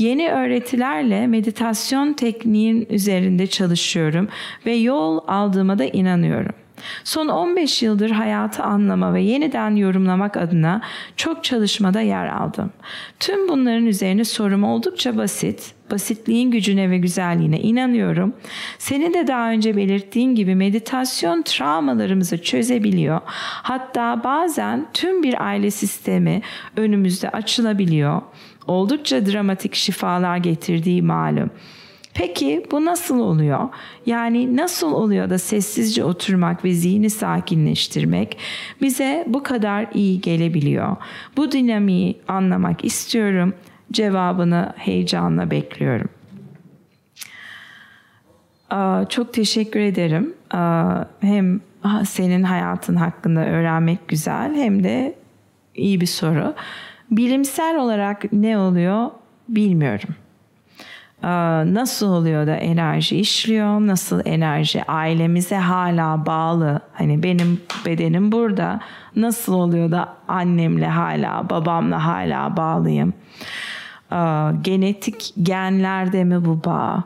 Yeni 0.00 0.30
öğretilerle 0.30 1.26
meditasyon 1.26 2.12
tekniğin 2.12 2.86
üzerinde 2.90 3.46
çalışıyorum 3.46 4.28
ve 4.66 4.74
yol 4.74 5.20
aldığıma 5.26 5.78
da 5.78 5.84
inanıyorum. 5.84 6.54
Son 7.04 7.28
15 7.28 7.82
yıldır 7.82 8.10
hayatı 8.10 8.62
anlama 8.62 9.14
ve 9.14 9.22
yeniden 9.22 9.76
yorumlamak 9.76 10.36
adına 10.36 10.80
çok 11.16 11.44
çalışmada 11.44 12.00
yer 12.00 12.26
aldım. 12.26 12.70
Tüm 13.20 13.48
bunların 13.48 13.86
üzerine 13.86 14.24
sorum 14.24 14.64
oldukça 14.64 15.16
basit. 15.16 15.74
Basitliğin 15.90 16.50
gücüne 16.50 16.90
ve 16.90 16.98
güzelliğine 16.98 17.60
inanıyorum. 17.60 18.32
Senin 18.78 19.14
de 19.14 19.26
daha 19.26 19.50
önce 19.50 19.76
belirttiğin 19.76 20.34
gibi 20.34 20.54
meditasyon 20.54 21.42
travmalarımızı 21.42 22.42
çözebiliyor. 22.42 23.20
Hatta 23.62 24.24
bazen 24.24 24.86
tüm 24.94 25.22
bir 25.22 25.46
aile 25.46 25.70
sistemi 25.70 26.42
önümüzde 26.76 27.30
açılabiliyor. 27.30 28.22
Oldukça 28.70 29.26
dramatik 29.26 29.74
şifalar 29.74 30.36
getirdiği 30.36 31.02
malum. 31.02 31.50
Peki 32.14 32.66
bu 32.70 32.84
nasıl 32.84 33.20
oluyor? 33.20 33.68
Yani 34.06 34.56
nasıl 34.56 34.92
oluyor 34.92 35.30
da 35.30 35.38
sessizce 35.38 36.04
oturmak 36.04 36.64
ve 36.64 36.72
zihni 36.72 37.10
sakinleştirmek 37.10 38.38
bize 38.82 39.24
bu 39.26 39.42
kadar 39.42 39.86
iyi 39.94 40.20
gelebiliyor? 40.20 40.96
Bu 41.36 41.52
dinamiği 41.52 42.18
anlamak 42.28 42.84
istiyorum. 42.84 43.54
Cevabını 43.92 44.72
heyecanla 44.76 45.50
bekliyorum. 45.50 46.08
Çok 49.08 49.34
teşekkür 49.34 49.80
ederim. 49.80 50.34
Hem 51.20 51.60
senin 52.04 52.42
hayatın 52.42 52.96
hakkında 52.96 53.46
öğrenmek 53.46 54.08
güzel 54.08 54.54
hem 54.54 54.84
de 54.84 55.14
iyi 55.74 56.00
bir 56.00 56.06
soru. 56.06 56.54
Bilimsel 57.10 57.76
olarak 57.78 58.32
ne 58.32 58.58
oluyor 58.58 59.10
bilmiyorum. 59.48 60.14
nasıl 61.74 62.06
oluyor 62.06 62.46
da 62.46 62.56
enerji 62.56 63.16
işliyor, 63.16 63.80
nasıl 63.86 64.20
enerji 64.24 64.84
ailemize 64.84 65.56
hala 65.56 66.26
bağlı. 66.26 66.80
Hani 66.92 67.22
benim 67.22 67.60
bedenim 67.86 68.32
burada, 68.32 68.80
nasıl 69.16 69.54
oluyor 69.54 69.90
da 69.90 70.08
annemle 70.28 70.86
hala, 70.86 71.50
babamla 71.50 72.06
hala 72.06 72.56
bağlıyım. 72.56 73.14
Genetik 74.62 75.34
genlerde 75.42 76.24
mi 76.24 76.44
bu 76.44 76.64
bağ? 76.64 77.04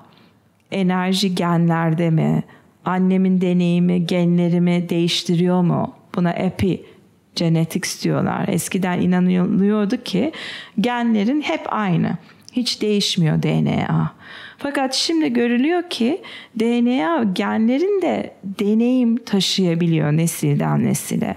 Enerji 0.70 1.34
genlerde 1.34 2.10
mi? 2.10 2.42
Annemin 2.84 3.40
deneyimi 3.40 4.06
genlerimi 4.06 4.88
değiştiriyor 4.88 5.62
mu? 5.62 5.94
Buna 6.16 6.30
epi 6.30 6.86
genetics 7.36 8.04
diyorlar. 8.04 8.48
Eskiden 8.48 9.00
inanılıyordu 9.00 10.02
ki 10.02 10.32
genlerin 10.80 11.40
hep 11.40 11.60
aynı. 11.68 12.16
Hiç 12.52 12.82
değişmiyor 12.82 13.42
DNA. 13.42 14.12
Fakat 14.58 14.94
şimdi 14.94 15.32
görülüyor 15.32 15.82
ki 15.90 16.22
DNA 16.60 17.22
genlerin 17.32 18.02
de 18.02 18.34
deneyim 18.44 19.16
taşıyabiliyor 19.16 20.12
nesilden 20.12 20.84
nesile. 20.84 21.36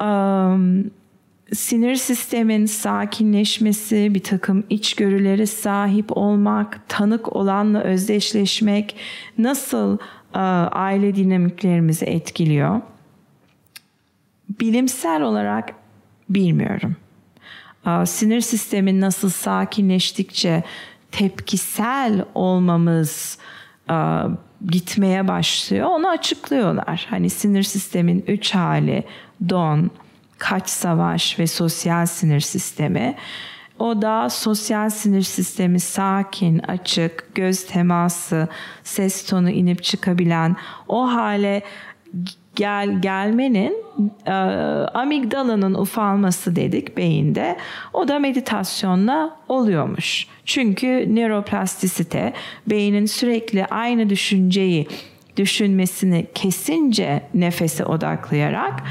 Um, 0.00 0.90
sinir 1.52 1.94
sistemin 1.94 2.66
sakinleşmesi, 2.66 4.14
bir 4.14 4.22
takım 4.22 4.64
içgörülere 4.70 5.46
sahip 5.46 6.16
olmak, 6.16 6.88
tanık 6.88 7.36
olanla 7.36 7.80
özdeşleşmek 7.80 8.96
nasıl 9.38 9.98
aile 10.72 11.14
dinamiklerimizi 11.14 12.04
etkiliyor? 12.04 12.80
Bilimsel 14.48 15.22
olarak 15.22 15.74
bilmiyorum 16.28 16.96
sinir 18.06 18.40
sistemin 18.40 19.00
nasıl 19.00 19.30
sakinleştikçe 19.30 20.62
tepkisel 21.12 22.24
olmamız 22.34 23.38
gitmeye 24.66 25.28
başlıyor. 25.28 25.86
Onu 25.90 26.08
açıklıyorlar. 26.08 27.06
Hani 27.10 27.30
sinir 27.30 27.62
sistemin 27.62 28.24
üç 28.26 28.54
hali 28.54 29.04
don, 29.48 29.90
kaç 30.38 30.68
savaş 30.68 31.38
ve 31.38 31.46
sosyal 31.46 32.06
sinir 32.06 32.40
sistemi. 32.40 33.14
O 33.78 34.02
da 34.02 34.30
sosyal 34.30 34.90
sinir 34.90 35.22
sistemi 35.22 35.80
sakin, 35.80 36.58
açık, 36.58 37.34
göz 37.34 37.66
teması, 37.66 38.48
ses 38.84 39.26
tonu 39.26 39.50
inip 39.50 39.82
çıkabilen 39.82 40.56
o 40.88 41.12
hale 41.12 41.62
gel 42.56 43.02
gelmenin 43.02 43.84
e, 44.26 44.32
amigdalanın 44.94 45.74
ufalması 45.74 46.56
dedik 46.56 46.96
beyinde. 46.96 47.56
O 47.92 48.08
da 48.08 48.18
meditasyonla 48.18 49.36
oluyormuş. 49.48 50.26
Çünkü 50.44 51.14
nöroplastisite 51.14 52.32
beynin 52.66 53.06
sürekli 53.06 53.66
aynı 53.66 54.10
düşünceyi 54.10 54.86
düşünmesini 55.36 56.26
kesince 56.34 57.22
nefese 57.34 57.84
odaklayarak 57.84 58.82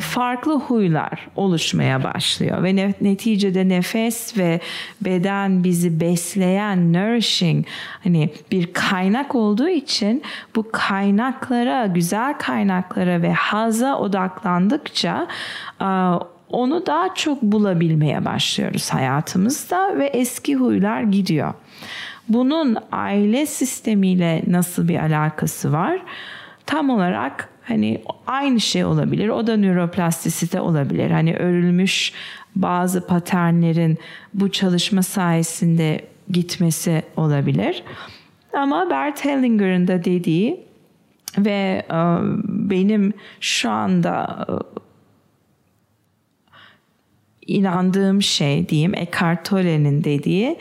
farklı 0.00 0.58
huylar 0.58 1.28
oluşmaya 1.36 2.04
başlıyor 2.04 2.62
ve 2.62 2.76
neticede 3.00 3.68
nefes 3.68 4.38
ve 4.38 4.60
beden 5.00 5.64
bizi 5.64 6.00
besleyen 6.00 6.92
nourishing 6.92 7.66
hani 8.04 8.30
bir 8.50 8.72
kaynak 8.72 9.34
olduğu 9.34 9.68
için 9.68 10.22
bu 10.56 10.70
kaynaklara 10.72 11.86
güzel 11.86 12.38
kaynaklara 12.38 13.22
ve 13.22 13.32
haza 13.32 13.98
odaklandıkça 13.98 15.26
onu 16.50 16.86
daha 16.86 17.14
çok 17.14 17.42
bulabilmeye 17.42 18.24
başlıyoruz 18.24 18.90
hayatımızda 18.90 19.98
ve 19.98 20.06
eski 20.06 20.56
huylar 20.56 21.02
gidiyor. 21.02 21.54
Bunun 22.28 22.76
aile 22.92 23.46
sistemiyle 23.46 24.42
nasıl 24.46 24.88
bir 24.88 24.98
alakası 24.98 25.72
var? 25.72 25.98
Tam 26.66 26.90
olarak 26.90 27.48
hani 27.68 28.02
aynı 28.26 28.60
şey 28.60 28.84
olabilir. 28.84 29.28
O 29.28 29.46
da 29.46 29.56
nöroplastisite 29.56 30.60
olabilir. 30.60 31.10
Hani 31.10 31.36
örülmüş 31.36 32.12
bazı 32.56 33.06
paternlerin 33.06 33.98
bu 34.34 34.52
çalışma 34.52 35.02
sayesinde 35.02 36.04
gitmesi 36.30 37.02
olabilir. 37.16 37.82
Ama 38.52 38.90
Bert 38.90 39.24
Hellinger'ın 39.24 39.88
da 39.88 40.04
dediği 40.04 40.60
ve 41.38 41.86
e, 41.90 41.96
benim 42.48 43.12
şu 43.40 43.70
anda 43.70 44.46
e, 44.48 44.52
inandığım 47.46 48.22
şey 48.22 48.68
diyeyim 48.68 48.94
Eckhart 48.94 49.44
Tolle'nin 49.44 50.04
dediği 50.04 50.58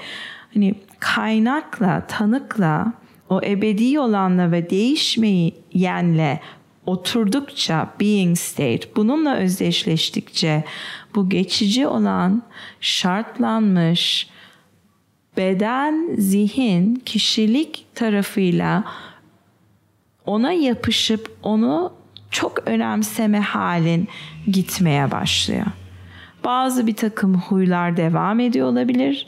hani 0.54 0.76
kaynakla, 1.00 2.08
tanıkla, 2.08 2.94
o 3.30 3.42
ebedi 3.44 4.00
olanla 4.00 4.52
ve 4.52 4.70
değişmeyenle 4.70 6.40
oturdukça 6.86 7.94
being 8.00 8.38
state 8.38 8.96
bununla 8.96 9.36
özdeşleştikçe 9.36 10.64
bu 11.16 11.30
geçici 11.30 11.88
olan 11.88 12.44
şartlanmış 12.82 14.30
beden, 15.38 16.16
zihin, 16.18 16.96
kişilik 16.96 17.86
tarafıyla 17.96 18.84
ona 20.26 20.52
yapışıp 20.52 21.38
onu 21.44 21.94
çok 22.32 22.68
önemseme 22.68 23.40
halin 23.40 24.08
gitmeye 24.48 25.12
başlıyor. 25.12 25.66
Bazı 26.44 26.88
bir 26.88 26.96
takım 26.96 27.36
huylar 27.36 27.98
devam 27.98 28.40
ediyor 28.40 28.68
olabilir 28.68 29.28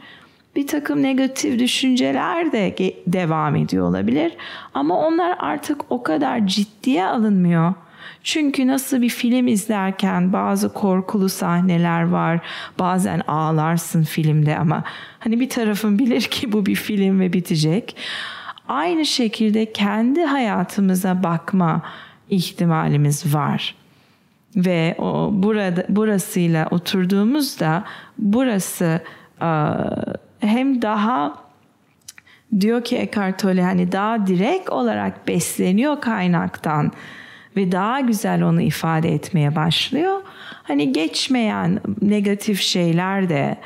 bir 0.57 0.67
takım 0.67 1.03
negatif 1.03 1.59
düşünceler 1.59 2.51
de 2.51 2.75
devam 3.07 3.55
ediyor 3.55 3.89
olabilir. 3.89 4.33
Ama 4.73 5.07
onlar 5.07 5.37
artık 5.39 5.91
o 5.91 6.03
kadar 6.03 6.47
ciddiye 6.47 7.05
alınmıyor. 7.05 7.73
Çünkü 8.23 8.67
nasıl 8.67 9.01
bir 9.01 9.09
film 9.09 9.47
izlerken 9.47 10.33
bazı 10.33 10.73
korkulu 10.73 11.29
sahneler 11.29 12.07
var. 12.07 12.39
Bazen 12.79 13.21
ağlarsın 13.27 14.03
filmde 14.03 14.57
ama 14.57 14.83
hani 15.19 15.39
bir 15.39 15.49
tarafın 15.49 15.99
bilir 15.99 16.21
ki 16.21 16.51
bu 16.51 16.65
bir 16.65 16.75
film 16.75 17.19
ve 17.19 17.33
bitecek. 17.33 17.95
Aynı 18.67 19.05
şekilde 19.05 19.73
kendi 19.73 20.23
hayatımıza 20.23 21.23
bakma 21.23 21.81
ihtimalimiz 22.29 23.35
var. 23.35 23.75
Ve 24.55 24.95
o 24.97 25.29
burada 25.33 25.85
burasıyla 25.89 26.67
oturduğumuzda 26.71 27.83
burası 28.17 29.01
hem 30.39 30.81
daha 30.81 31.47
diyor 32.59 32.83
ki 32.83 32.97
Eckhart 32.97 33.39
Tolle 33.39 33.63
hani 33.63 33.91
daha 33.91 34.27
direkt 34.27 34.69
olarak 34.69 35.27
besleniyor 35.27 36.01
kaynaktan 36.01 36.91
ve 37.55 37.71
daha 37.71 37.99
güzel 37.99 38.43
onu 38.43 38.61
ifade 38.61 39.13
etmeye 39.13 39.55
başlıyor. 39.55 40.21
Hani 40.63 40.93
geçmeyen 40.93 41.79
negatif 42.01 42.61
şeyler 42.61 43.29
de 43.29 43.57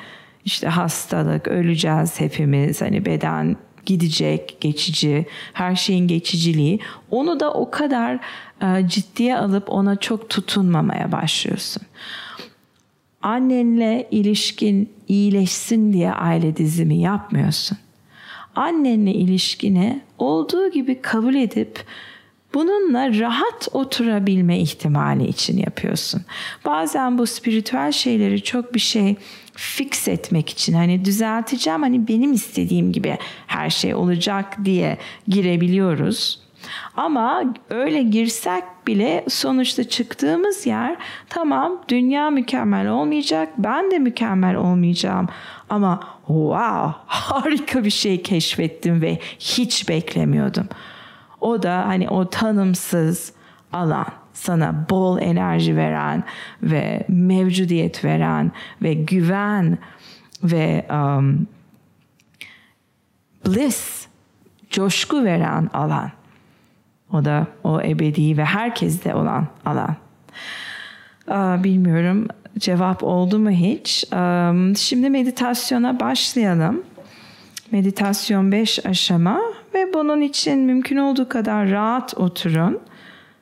işte 0.45 0.67
hastalık, 0.67 1.47
öleceğiz 1.47 2.19
hepimiz, 2.19 2.81
hani 2.81 3.05
beden 3.05 3.55
gidecek, 3.85 4.57
geçici, 4.61 5.25
her 5.53 5.75
şeyin 5.75 6.07
geçiciliği. 6.07 6.79
Onu 7.11 7.39
da 7.39 7.53
o 7.53 7.71
kadar 7.71 8.19
e, 8.61 8.87
ciddiye 8.87 9.37
alıp 9.37 9.69
ona 9.69 9.95
çok 9.95 10.29
tutunmamaya 10.29 11.11
başlıyorsun 11.11 11.83
annenle 13.21 14.07
ilişkin 14.11 14.89
iyileşsin 15.07 15.93
diye 15.93 16.11
aile 16.11 16.57
dizimi 16.57 16.97
yapmıyorsun. 16.97 17.77
Annenle 18.55 19.13
ilişkini 19.13 20.01
olduğu 20.17 20.71
gibi 20.71 21.01
kabul 21.01 21.35
edip 21.35 21.85
bununla 22.53 23.19
rahat 23.19 23.67
oturabilme 23.71 24.59
ihtimali 24.59 25.27
için 25.27 25.57
yapıyorsun. 25.57 26.21
Bazen 26.65 27.17
bu 27.17 27.27
spiritüel 27.27 27.91
şeyleri 27.91 28.43
çok 28.43 28.73
bir 28.73 28.79
şey 28.79 29.15
fix 29.53 30.07
etmek 30.07 30.49
için 30.49 30.73
hani 30.73 31.05
düzelteceğim 31.05 31.81
hani 31.81 32.07
benim 32.07 32.33
istediğim 32.33 32.91
gibi 32.91 33.17
her 33.47 33.69
şey 33.69 33.95
olacak 33.95 34.57
diye 34.65 34.97
girebiliyoruz. 35.27 36.39
Ama 36.97 37.43
öyle 37.69 38.03
girsek 38.03 38.63
bile 38.87 39.25
sonuçta 39.29 39.83
çıktığımız 39.83 40.65
yer 40.65 40.95
tamam 41.29 41.81
dünya 41.87 42.29
mükemmel 42.29 42.89
olmayacak 42.89 43.49
ben 43.57 43.91
de 43.91 43.99
mükemmel 43.99 44.55
olmayacağım 44.55 45.27
ama 45.69 45.99
wow 46.27 46.93
harika 47.05 47.83
bir 47.83 47.89
şey 47.89 48.21
keşfettim 48.21 49.01
ve 49.01 49.19
hiç 49.39 49.89
beklemiyordum. 49.89 50.67
O 51.41 51.63
da 51.63 51.87
hani 51.87 52.09
o 52.09 52.29
tanımsız 52.29 53.33
alan 53.73 54.07
sana 54.33 54.85
bol 54.89 55.19
enerji 55.19 55.77
veren 55.77 56.23
ve 56.63 57.05
mevcudiyet 57.07 58.05
veren 58.05 58.51
ve 58.81 58.93
güven 58.93 59.77
ve 60.43 60.87
um, 60.91 61.47
bliss, 63.45 64.07
coşku 64.69 65.23
veren 65.23 65.69
alan. 65.73 66.11
O 67.13 67.25
da 67.25 67.47
o 67.63 67.81
ebedi 67.81 68.37
ve 68.37 68.45
herkeste 68.45 69.15
olan 69.15 69.47
alan. 69.65 69.95
Bilmiyorum 71.63 72.27
cevap 72.57 73.03
oldu 73.03 73.39
mu 73.39 73.49
hiç? 73.49 74.05
Şimdi 74.77 75.09
meditasyona 75.09 75.99
başlayalım. 75.99 76.83
Meditasyon 77.71 78.51
5 78.51 78.85
aşama 78.85 79.41
ve 79.73 79.93
bunun 79.93 80.21
için 80.21 80.59
mümkün 80.59 80.97
olduğu 80.97 81.29
kadar 81.29 81.69
rahat 81.69 82.13
oturun. 82.17 82.79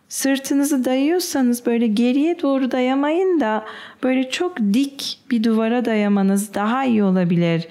Sırtınızı 0.09 0.85
dayıyorsanız 0.85 1.65
böyle 1.65 1.87
geriye 1.87 2.41
doğru 2.41 2.71
dayamayın 2.71 3.39
da 3.39 3.65
böyle 4.03 4.29
çok 4.29 4.57
dik 4.57 5.19
bir 5.31 5.43
duvara 5.43 5.85
dayamanız 5.85 6.53
daha 6.53 6.85
iyi 6.85 7.03
olabilir. 7.03 7.67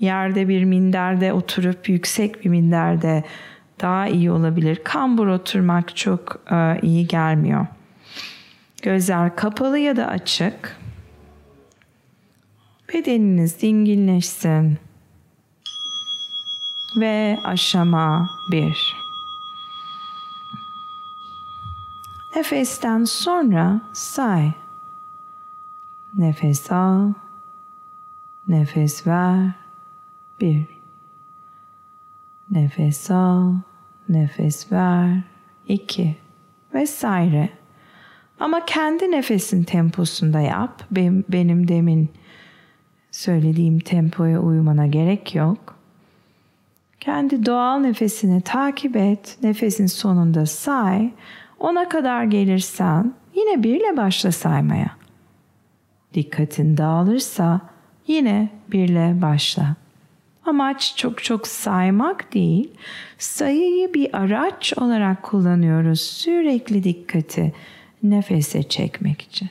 Yerde 0.00 0.48
bir 0.48 0.64
minderde 0.64 1.32
oturup 1.32 1.88
yüksek 1.88 2.44
bir 2.44 2.50
minderde 2.50 3.24
daha 3.80 4.08
iyi 4.08 4.30
olabilir. 4.30 4.80
Kambur 4.84 5.26
oturmak 5.26 5.96
çok 5.96 6.40
e, 6.50 6.80
iyi 6.82 7.06
gelmiyor. 7.06 7.66
Gözler 8.82 9.36
kapalı 9.36 9.78
ya 9.78 9.96
da 9.96 10.06
açık. 10.06 10.76
Bedeniniz 12.94 13.62
dinginleşsin. 13.62 14.78
Ve 17.00 17.38
aşama 17.44 18.28
1. 18.52 18.96
Nefesten 22.36 23.04
sonra 23.04 23.80
say. 23.92 24.52
Nefes 26.14 26.72
al. 26.72 27.12
Nefes 28.48 29.06
ver. 29.06 29.50
1. 30.40 30.66
Nefes 32.50 33.10
al. 33.10 33.54
Nefes 34.08 34.72
ver. 34.72 35.10
2. 35.68 36.16
Vesaire. 36.74 37.48
Ama 38.40 38.64
kendi 38.64 39.10
nefesin 39.10 39.62
temposunda 39.62 40.40
yap. 40.40 40.82
Benim, 40.90 41.24
benim 41.28 41.68
demin 41.68 42.08
söylediğim 43.10 43.78
tempoya 43.78 44.40
uymana 44.40 44.86
gerek 44.86 45.34
yok. 45.34 45.78
Kendi 47.00 47.46
doğal 47.46 47.78
nefesini 47.78 48.40
takip 48.40 48.96
et. 48.96 49.38
Nefesin 49.42 49.86
sonunda 49.86 50.46
say. 50.46 51.10
Ona 51.60 51.88
kadar 51.88 52.24
gelirsen 52.24 53.14
yine 53.34 53.62
birle 53.62 53.96
başla 53.96 54.32
saymaya. 54.32 54.90
Dikkatin 56.14 56.76
dağılırsa 56.76 57.60
yine 58.06 58.50
birle 58.72 59.22
başla. 59.22 59.76
Amaç 60.48 60.96
çok 60.96 61.24
çok 61.24 61.46
saymak 61.48 62.34
değil, 62.34 62.70
sayıyı 63.18 63.94
bir 63.94 64.16
araç 64.16 64.72
olarak 64.76 65.22
kullanıyoruz 65.22 66.00
sürekli 66.00 66.84
dikkati 66.84 67.52
nefese 68.02 68.62
çekmek 68.62 69.22
için. 69.22 69.48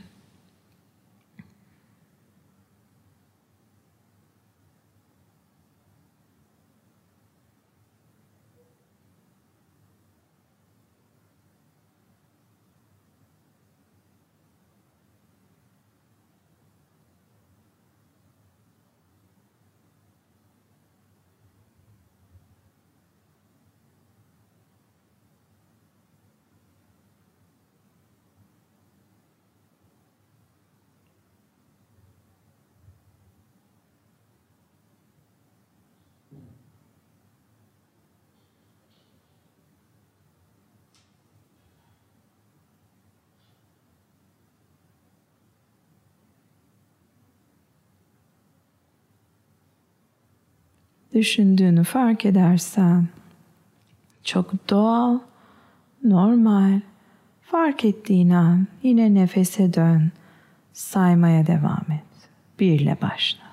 Düşündüğünü 51.18 51.84
fark 51.84 52.26
edersen 52.26 53.08
çok 54.24 54.70
doğal, 54.70 55.20
normal, 56.04 56.80
fark 57.42 57.86
ettiğin 57.86 58.30
an 58.30 58.68
yine 58.84 59.14
nefese 59.14 59.74
dön, 59.74 60.12
saymaya 60.74 61.48
devam 61.48 61.86
et. 61.92 62.30
Birle 62.60 62.98
başla. 63.02 63.47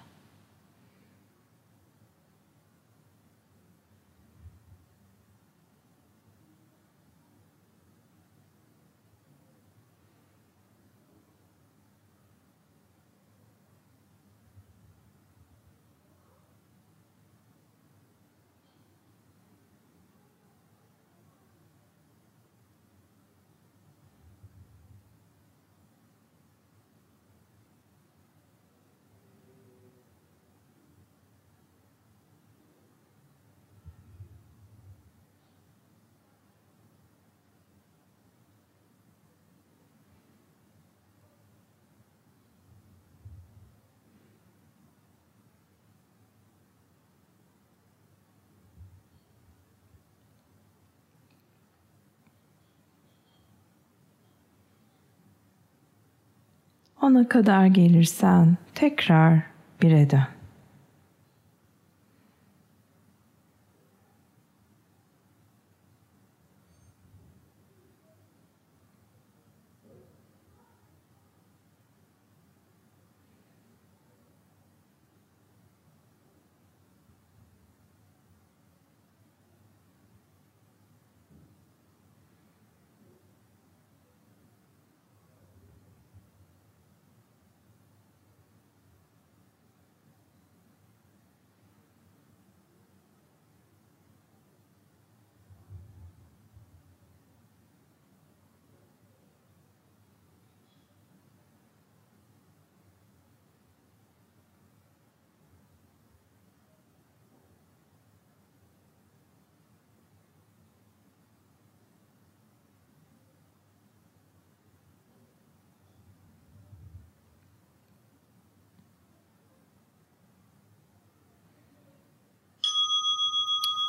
Ona 57.04 57.28
kadar 57.28 57.66
gelirsen 57.66 58.56
tekrar 58.74 59.42
bire 59.82 60.10
dön. 60.10 60.33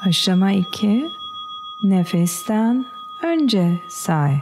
Aşama 0.05 0.51
2 0.51 1.11
Nefesten 1.83 2.85
önce 3.23 3.79
say. 3.87 4.35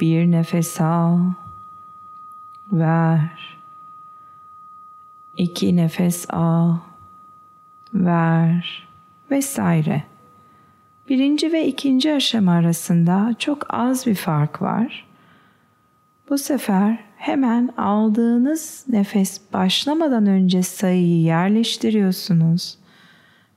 Bir 0.00 0.30
nefes 0.30 0.80
al. 0.80 1.18
Ver. 2.72 3.58
İki 5.36 5.76
nefes 5.76 6.26
al. 6.30 6.76
Ver. 7.94 8.88
Vesaire. 9.30 10.02
Birinci 11.08 11.52
ve 11.52 11.66
ikinci 11.66 12.12
aşama 12.12 12.52
arasında 12.52 13.34
çok 13.38 13.74
az 13.74 14.06
bir 14.06 14.14
fark 14.14 14.62
var. 14.62 15.06
Bu 16.30 16.38
sefer 16.38 16.98
hemen 17.16 17.68
aldığınız 17.76 18.84
nefes 18.88 19.40
başlamadan 19.52 20.26
önce 20.26 20.62
sayıyı 20.62 21.20
yerleştiriyorsunuz. 21.20 22.78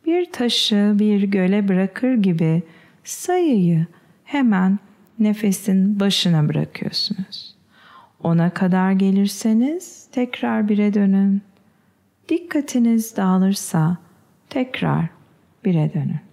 Bir 0.10 0.32
taşı 0.32 0.96
bir 1.00 1.24
göle 1.24 1.68
bırakır 1.68 2.14
gibi 2.14 2.64
sayıyı 3.04 3.86
hemen 4.24 4.80
nefesin 5.20 6.00
başına 6.00 6.50
bırakıyorsunuz. 6.50 7.56
Ona 8.24 8.50
kadar 8.50 8.92
gelirseniz 8.92 10.08
tekrar 10.12 10.70
bire 10.70 10.94
dönün. 10.94 11.42
Dikkatiniz 12.30 13.18
dağılırsa 13.18 13.98
tekrar 14.50 15.06
bire 15.66 15.92
dönün. 15.94 16.29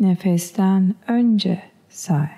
Nefesten 0.00 0.94
önce 1.08 1.62
say. 1.88 2.37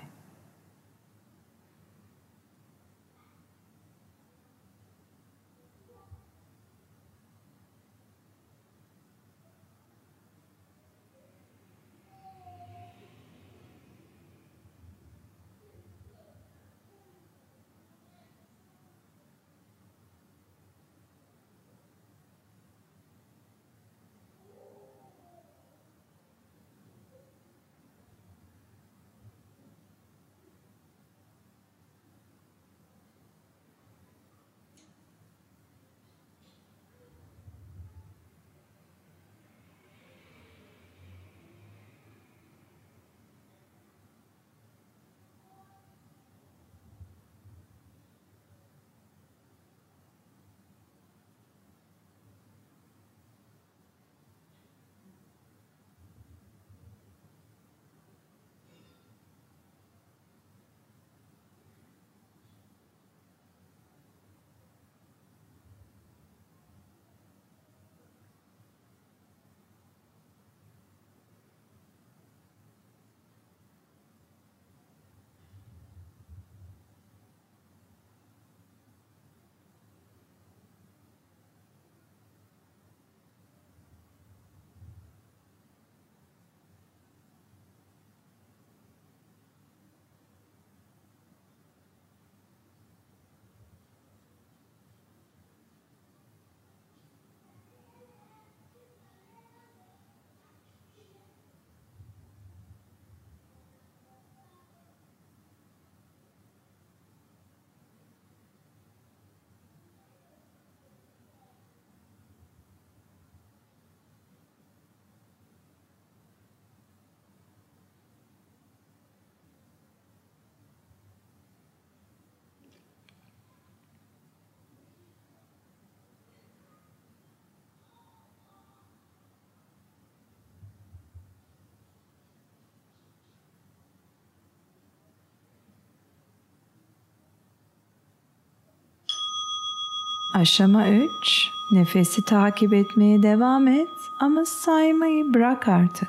Aşama 140.34 140.88
3. 140.88 141.50
Nefesi 141.70 142.22
takip 142.22 142.74
etmeye 142.74 143.22
devam 143.22 143.68
et 143.68 144.10
ama 144.20 144.44
saymayı 144.44 145.34
bırak 145.34 145.68
artık. 145.68 146.08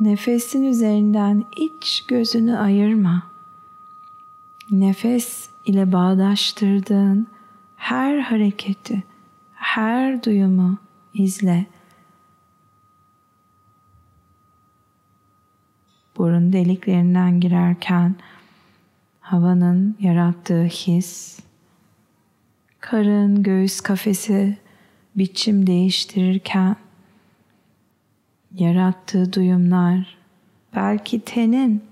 Nefesin 0.00 0.64
üzerinden 0.64 1.44
iç 1.56 2.06
gözünü 2.06 2.56
ayırma. 2.56 3.22
Nefes 4.70 5.48
ile 5.64 5.92
bağdaştırdığın 5.92 7.26
her 7.76 8.18
hareketi, 8.18 9.02
her 9.54 10.24
duyumu 10.24 10.78
izle. 11.14 11.66
Burun 16.16 16.52
deliklerinden 16.52 17.40
girerken 17.40 18.16
havanın 19.20 19.96
yarattığı 20.00 20.64
his, 20.64 21.45
karın 22.90 23.42
göğüs 23.42 23.80
kafesi 23.80 24.56
biçim 25.16 25.66
değiştirirken 25.66 26.76
yarattığı 28.54 29.32
duyumlar, 29.32 30.16
belki 30.76 31.20
tenin 31.20 31.84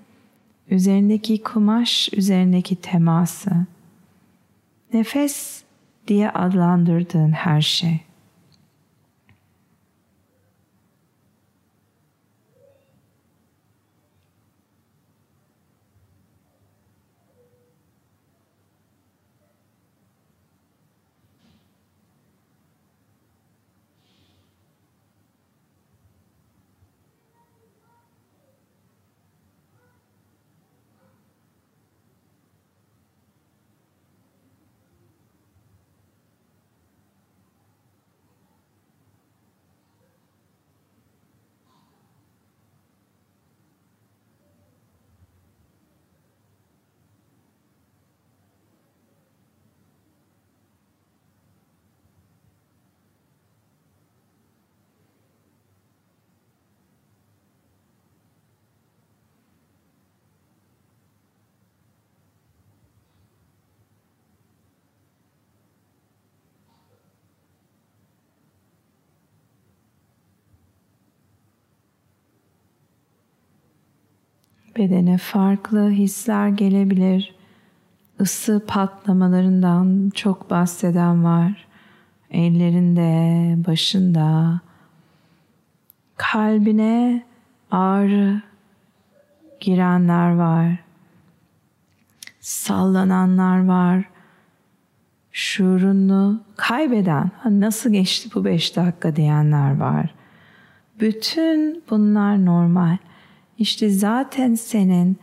üzerindeki 0.70 1.42
kumaş 1.42 2.08
üzerindeki 2.12 2.76
teması, 2.76 3.50
nefes 4.92 5.64
diye 6.08 6.30
adlandırdığın 6.30 7.32
her 7.32 7.60
şey. 7.60 8.00
Bedene 74.76 75.18
farklı 75.18 75.90
hisler 75.90 76.48
gelebilir. 76.48 77.34
Isı 78.20 78.64
patlamalarından 78.66 80.10
çok 80.14 80.50
bahseden 80.50 81.24
var. 81.24 81.66
Ellerinde, 82.30 83.54
başında, 83.66 84.60
kalbine 86.16 87.22
ağrı 87.70 88.42
girenler 89.60 90.34
var. 90.34 90.78
Sallananlar 92.40 93.64
var. 93.64 94.04
Şuurunu 95.32 96.42
kaybeden, 96.56 97.30
nasıl 97.44 97.92
geçti 97.92 98.28
bu 98.34 98.44
beş 98.44 98.76
dakika 98.76 99.16
diyenler 99.16 99.76
var. 99.76 100.14
Bütün 101.00 101.84
bunlar 101.90 102.44
normal. 102.44 102.96
İşte 103.58 103.90
zaten 103.90 104.54
senin 104.54 105.16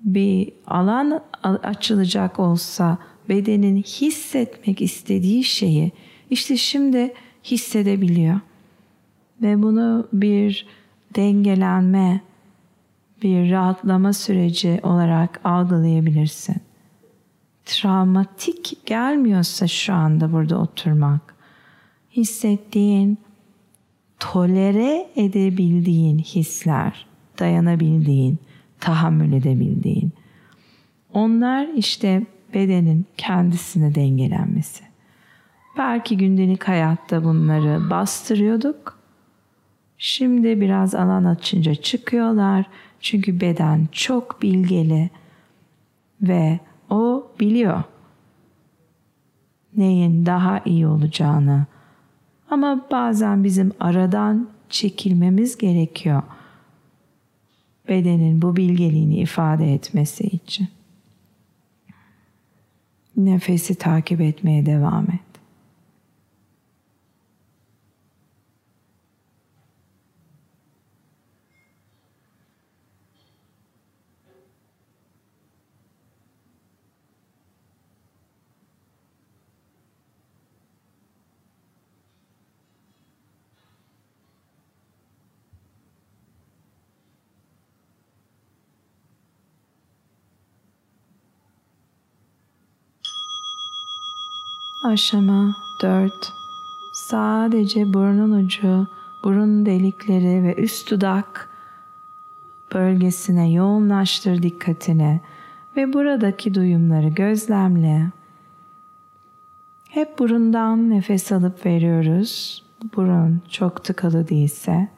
bir 0.00 0.52
alan 0.66 1.22
açılacak 1.42 2.38
olsa 2.38 2.98
bedenin 3.28 3.76
hissetmek 3.76 4.82
istediği 4.82 5.44
şeyi 5.44 5.92
işte 6.30 6.56
şimdi 6.56 7.14
hissedebiliyor. 7.44 8.40
Ve 9.42 9.62
bunu 9.62 10.08
bir 10.12 10.66
dengelenme, 11.16 12.20
bir 13.22 13.50
rahatlama 13.50 14.12
süreci 14.12 14.80
olarak 14.82 15.40
algılayabilirsin. 15.44 16.56
Travmatik 17.64 18.86
gelmiyorsa 18.86 19.66
şu 19.66 19.94
anda 19.94 20.32
burada 20.32 20.58
oturmak, 20.58 21.34
hissettiğin, 22.12 23.18
tolere 24.20 25.06
edebildiğin 25.16 26.18
hisler, 26.18 27.06
dayanabildiğin, 27.38 28.38
tahammül 28.80 29.32
edebildiğin. 29.32 30.12
Onlar 31.12 31.68
işte 31.68 32.26
bedenin 32.54 33.06
kendisine 33.16 33.94
dengelenmesi. 33.94 34.84
Belki 35.78 36.16
gündelik 36.16 36.64
hayatta 36.64 37.24
bunları 37.24 37.90
bastırıyorduk. 37.90 38.98
Şimdi 39.98 40.60
biraz 40.60 40.94
alan 40.94 41.24
açınca 41.24 41.74
çıkıyorlar. 41.74 42.66
Çünkü 43.00 43.40
beden 43.40 43.88
çok 43.92 44.42
bilgeli 44.42 45.10
ve 46.22 46.60
o 46.90 47.30
biliyor 47.40 47.82
neyin 49.76 50.26
daha 50.26 50.60
iyi 50.64 50.86
olacağını. 50.86 51.66
Ama 52.50 52.86
bazen 52.90 53.44
bizim 53.44 53.72
aradan 53.80 54.48
çekilmemiz 54.68 55.58
gerekiyor 55.58 56.22
bedenin 57.88 58.42
bu 58.42 58.56
bilgeliğini 58.56 59.16
ifade 59.16 59.74
etmesi 59.74 60.24
için. 60.24 60.68
Nefesi 63.16 63.74
takip 63.74 64.20
etmeye 64.20 64.66
devam 64.66 65.04
et. 65.04 65.25
Aşama 94.86 95.56
4. 95.82 96.12
Sadece 96.92 97.92
burnun 97.92 98.32
ucu, 98.32 98.86
burun 99.24 99.66
delikleri 99.66 100.42
ve 100.42 100.54
üst 100.54 100.90
dudak 100.90 101.48
bölgesine 102.74 103.52
yoğunlaştır 103.52 104.42
dikkatini 104.42 105.20
ve 105.76 105.92
buradaki 105.92 106.54
duyumları 106.54 107.08
gözlemle. 107.08 108.06
Hep 109.88 110.18
burundan 110.18 110.90
nefes 110.90 111.32
alıp 111.32 111.66
veriyoruz. 111.66 112.64
Burun 112.96 113.42
çok 113.48 113.84
tıkalı 113.84 114.28
değilse. 114.28 114.88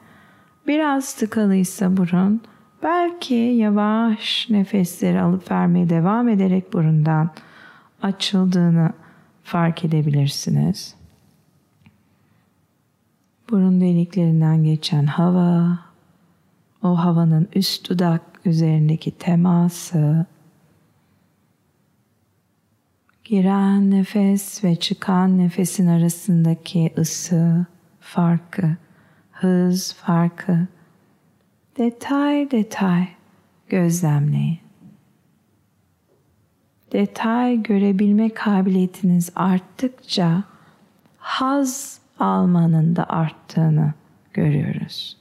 Biraz 0.67 1.15
tıkalıysa 1.15 1.97
burun 1.97 2.41
belki 2.83 3.35
yavaş 3.35 4.47
nefesleri 4.49 5.21
alıp 5.21 5.51
vermeye 5.51 5.89
devam 5.89 6.29
ederek 6.29 6.73
burundan 6.73 7.29
açıldığını 8.01 8.93
fark 9.43 9.85
edebilirsiniz. 9.85 10.95
Burun 13.49 13.81
deliklerinden 13.81 14.63
geçen 14.63 15.05
hava, 15.05 15.79
o 16.83 16.87
havanın 16.87 17.47
üst 17.55 17.89
dudak 17.89 18.21
üzerindeki 18.45 19.11
teması, 19.11 20.25
giren 23.23 23.91
nefes 23.91 24.63
ve 24.63 24.75
çıkan 24.75 25.37
nefesin 25.37 25.87
arasındaki 25.87 26.93
ısı 26.97 27.65
farkı, 27.99 28.75
hız 29.31 29.93
farkı, 29.93 30.67
detay 31.77 32.51
detay 32.51 33.07
gözlemleyin 33.69 34.68
detay 36.91 37.63
görebilme 37.63 38.29
kabiliyetiniz 38.29 39.31
arttıkça 39.35 40.43
haz 41.17 41.99
almanın 42.19 42.95
da 42.95 43.09
arttığını 43.09 43.93
görüyoruz. 44.33 45.17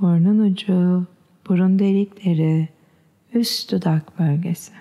Burnun 0.00 0.38
ucu, 0.38 1.06
burun 1.48 1.78
delikleri, 1.78 2.68
üst 3.34 3.72
dudak 3.72 4.18
bölgesi. 4.18 4.72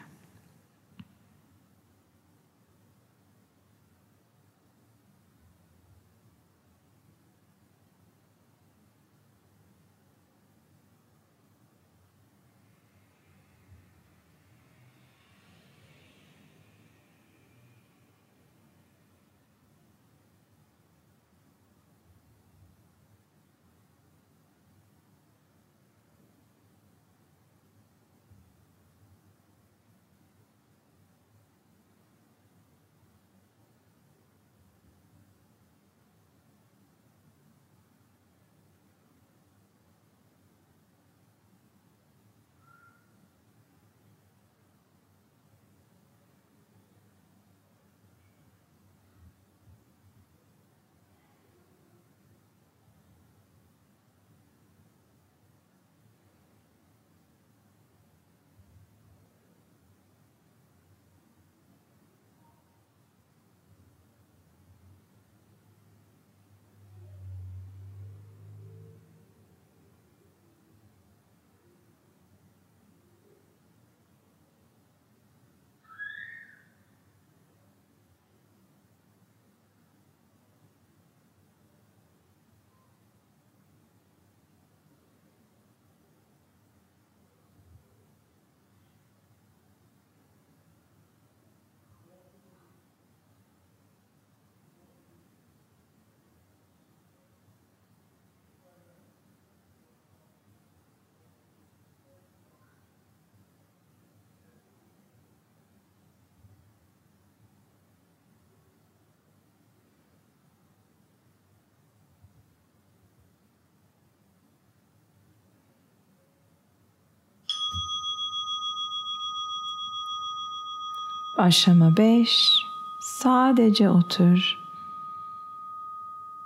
Aşama 121.39 121.97
5. 121.97 122.65
Sadece 122.99 123.89
otur. 123.89 124.57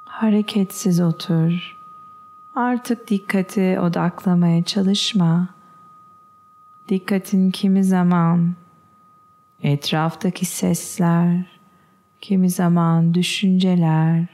Hareketsiz 0.06 1.02
otur. 1.02 1.78
Artık 2.56 3.08
dikkati 3.08 3.80
odaklamaya 3.80 4.64
çalışma. 4.64 5.50
Dikkatin 6.90 7.52
kimi 7.52 7.84
zaman 7.84 8.56
etraftaki 9.64 10.46
sesler, 10.46 11.46
kimi 12.22 12.50
zaman 12.50 13.14
düşünceler, 13.14 14.26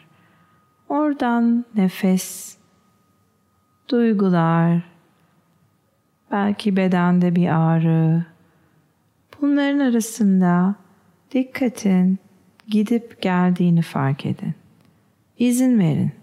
oradan 0.89 1.65
nefes, 1.75 2.57
duygular, 3.89 4.81
belki 6.31 6.75
bedende 6.75 7.35
bir 7.35 7.47
ağrı. 7.47 8.25
Bunların 9.41 9.79
arasında 9.79 10.75
dikkatin 11.31 12.19
gidip 12.67 13.21
geldiğini 13.21 13.81
fark 13.81 14.25
edin. 14.25 14.53
İzin 15.37 15.79
verin. 15.79 16.18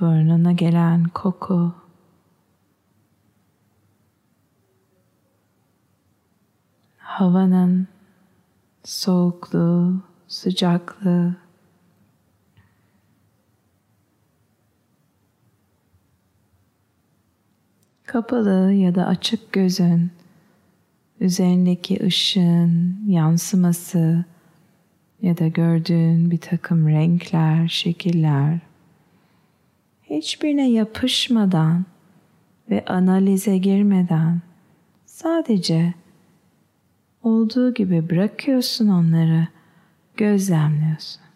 Burnuna 0.00 0.52
gelen 0.52 1.04
koku. 1.04 1.74
Havanın 6.96 7.88
soğukluğu, 8.84 10.02
sıcaklığı. 10.28 11.36
Kapalı 18.04 18.72
ya 18.72 18.94
da 18.94 19.06
açık 19.06 19.52
gözün 19.52 20.10
üzerindeki 21.20 22.04
ışığın 22.04 23.04
yansıması 23.06 24.24
ya 25.22 25.38
da 25.38 25.48
gördüğün 25.48 26.30
bir 26.30 26.38
takım 26.38 26.88
renkler, 26.88 27.68
şekiller 27.68 28.69
hiçbirine 30.10 30.70
yapışmadan 30.70 31.84
ve 32.70 32.84
analize 32.84 33.58
girmeden 33.58 34.40
sadece 35.06 35.94
olduğu 37.22 37.74
gibi 37.74 38.10
bırakıyorsun 38.10 38.88
onları, 38.88 39.48
gözlemliyorsun. 40.16 41.29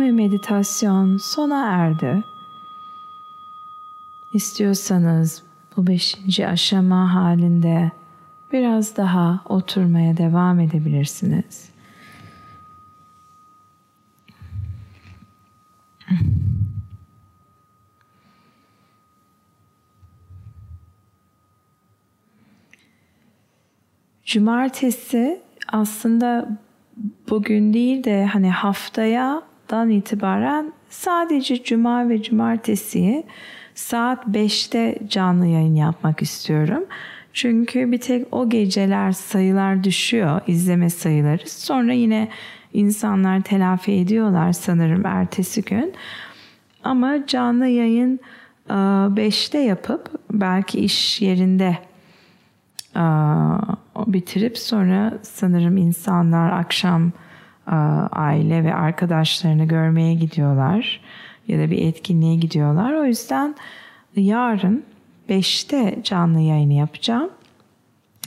Ve 0.00 0.12
meditasyon 0.12 1.16
sona 1.16 1.66
erdi. 1.66 2.24
İstiyorsanız 4.34 5.42
bu 5.76 5.86
beşinci 5.86 6.46
aşama 6.46 7.14
halinde 7.14 7.90
biraz 8.52 8.96
daha 8.96 9.40
oturmaya 9.48 10.16
devam 10.16 10.60
edebilirsiniz. 10.60 11.72
Cumartesi 24.24 25.42
aslında 25.68 26.58
bugün 27.30 27.74
değil 27.74 28.04
de 28.04 28.26
hani 28.26 28.50
haftaya 28.50 29.42
dan 29.72 29.90
itibaren 29.90 30.72
sadece 30.88 31.62
cuma 31.62 32.08
ve 32.08 32.22
cumartesiyi 32.22 33.24
saat 33.74 34.26
5'te 34.26 34.98
canlı 35.08 35.46
yayın 35.46 35.74
yapmak 35.74 36.22
istiyorum. 36.22 36.84
Çünkü 37.32 37.92
bir 37.92 38.00
tek 38.00 38.26
o 38.34 38.48
geceler 38.48 39.12
sayılar 39.12 39.84
düşüyor, 39.84 40.40
izleme 40.46 40.90
sayıları. 40.90 41.48
Sonra 41.48 41.92
yine 41.92 42.28
insanlar 42.72 43.40
telafi 43.40 43.92
ediyorlar 43.92 44.52
sanırım 44.52 45.06
ertesi 45.06 45.62
gün. 45.62 45.94
Ama 46.84 47.26
canlı 47.26 47.66
yayın 47.66 48.20
5'te 48.68 49.58
yapıp 49.58 50.10
belki 50.30 50.80
iş 50.80 51.20
yerinde 51.20 51.78
bitirip 54.06 54.58
sonra 54.58 55.18
sanırım 55.22 55.76
insanlar 55.76 56.50
akşam 56.50 57.12
aile 58.12 58.64
ve 58.64 58.74
arkadaşlarını 58.74 59.64
görmeye 59.64 60.14
gidiyorlar 60.14 61.00
ya 61.48 61.58
da 61.58 61.70
bir 61.70 61.86
etkinliğe 61.86 62.36
gidiyorlar. 62.36 62.92
O 62.92 63.04
yüzden 63.04 63.54
yarın 64.16 64.84
5'te 65.28 65.98
canlı 66.02 66.40
yayını 66.40 66.72
yapacağım. 66.72 67.30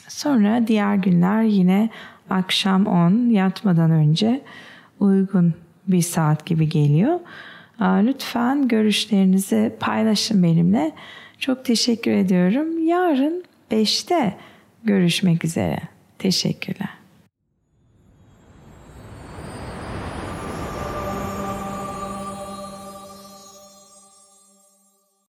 Sonra 0.07 0.67
diğer 0.67 0.95
günler 0.95 1.41
yine 1.41 1.89
akşam 2.29 2.86
10 2.86 3.29
yatmadan 3.29 3.91
önce 3.91 4.41
uygun 4.99 5.53
bir 5.88 6.01
saat 6.01 6.45
gibi 6.45 6.69
geliyor. 6.69 7.19
Lütfen 7.81 8.67
görüşlerinizi 8.67 9.75
paylaşın 9.79 10.43
benimle. 10.43 10.91
Çok 11.39 11.65
teşekkür 11.65 12.11
ediyorum. 12.11 12.88
Yarın 12.88 13.43
5'te 13.71 14.38
görüşmek 14.83 15.45
üzere. 15.45 15.79
Teşekkürler. 16.19 17.05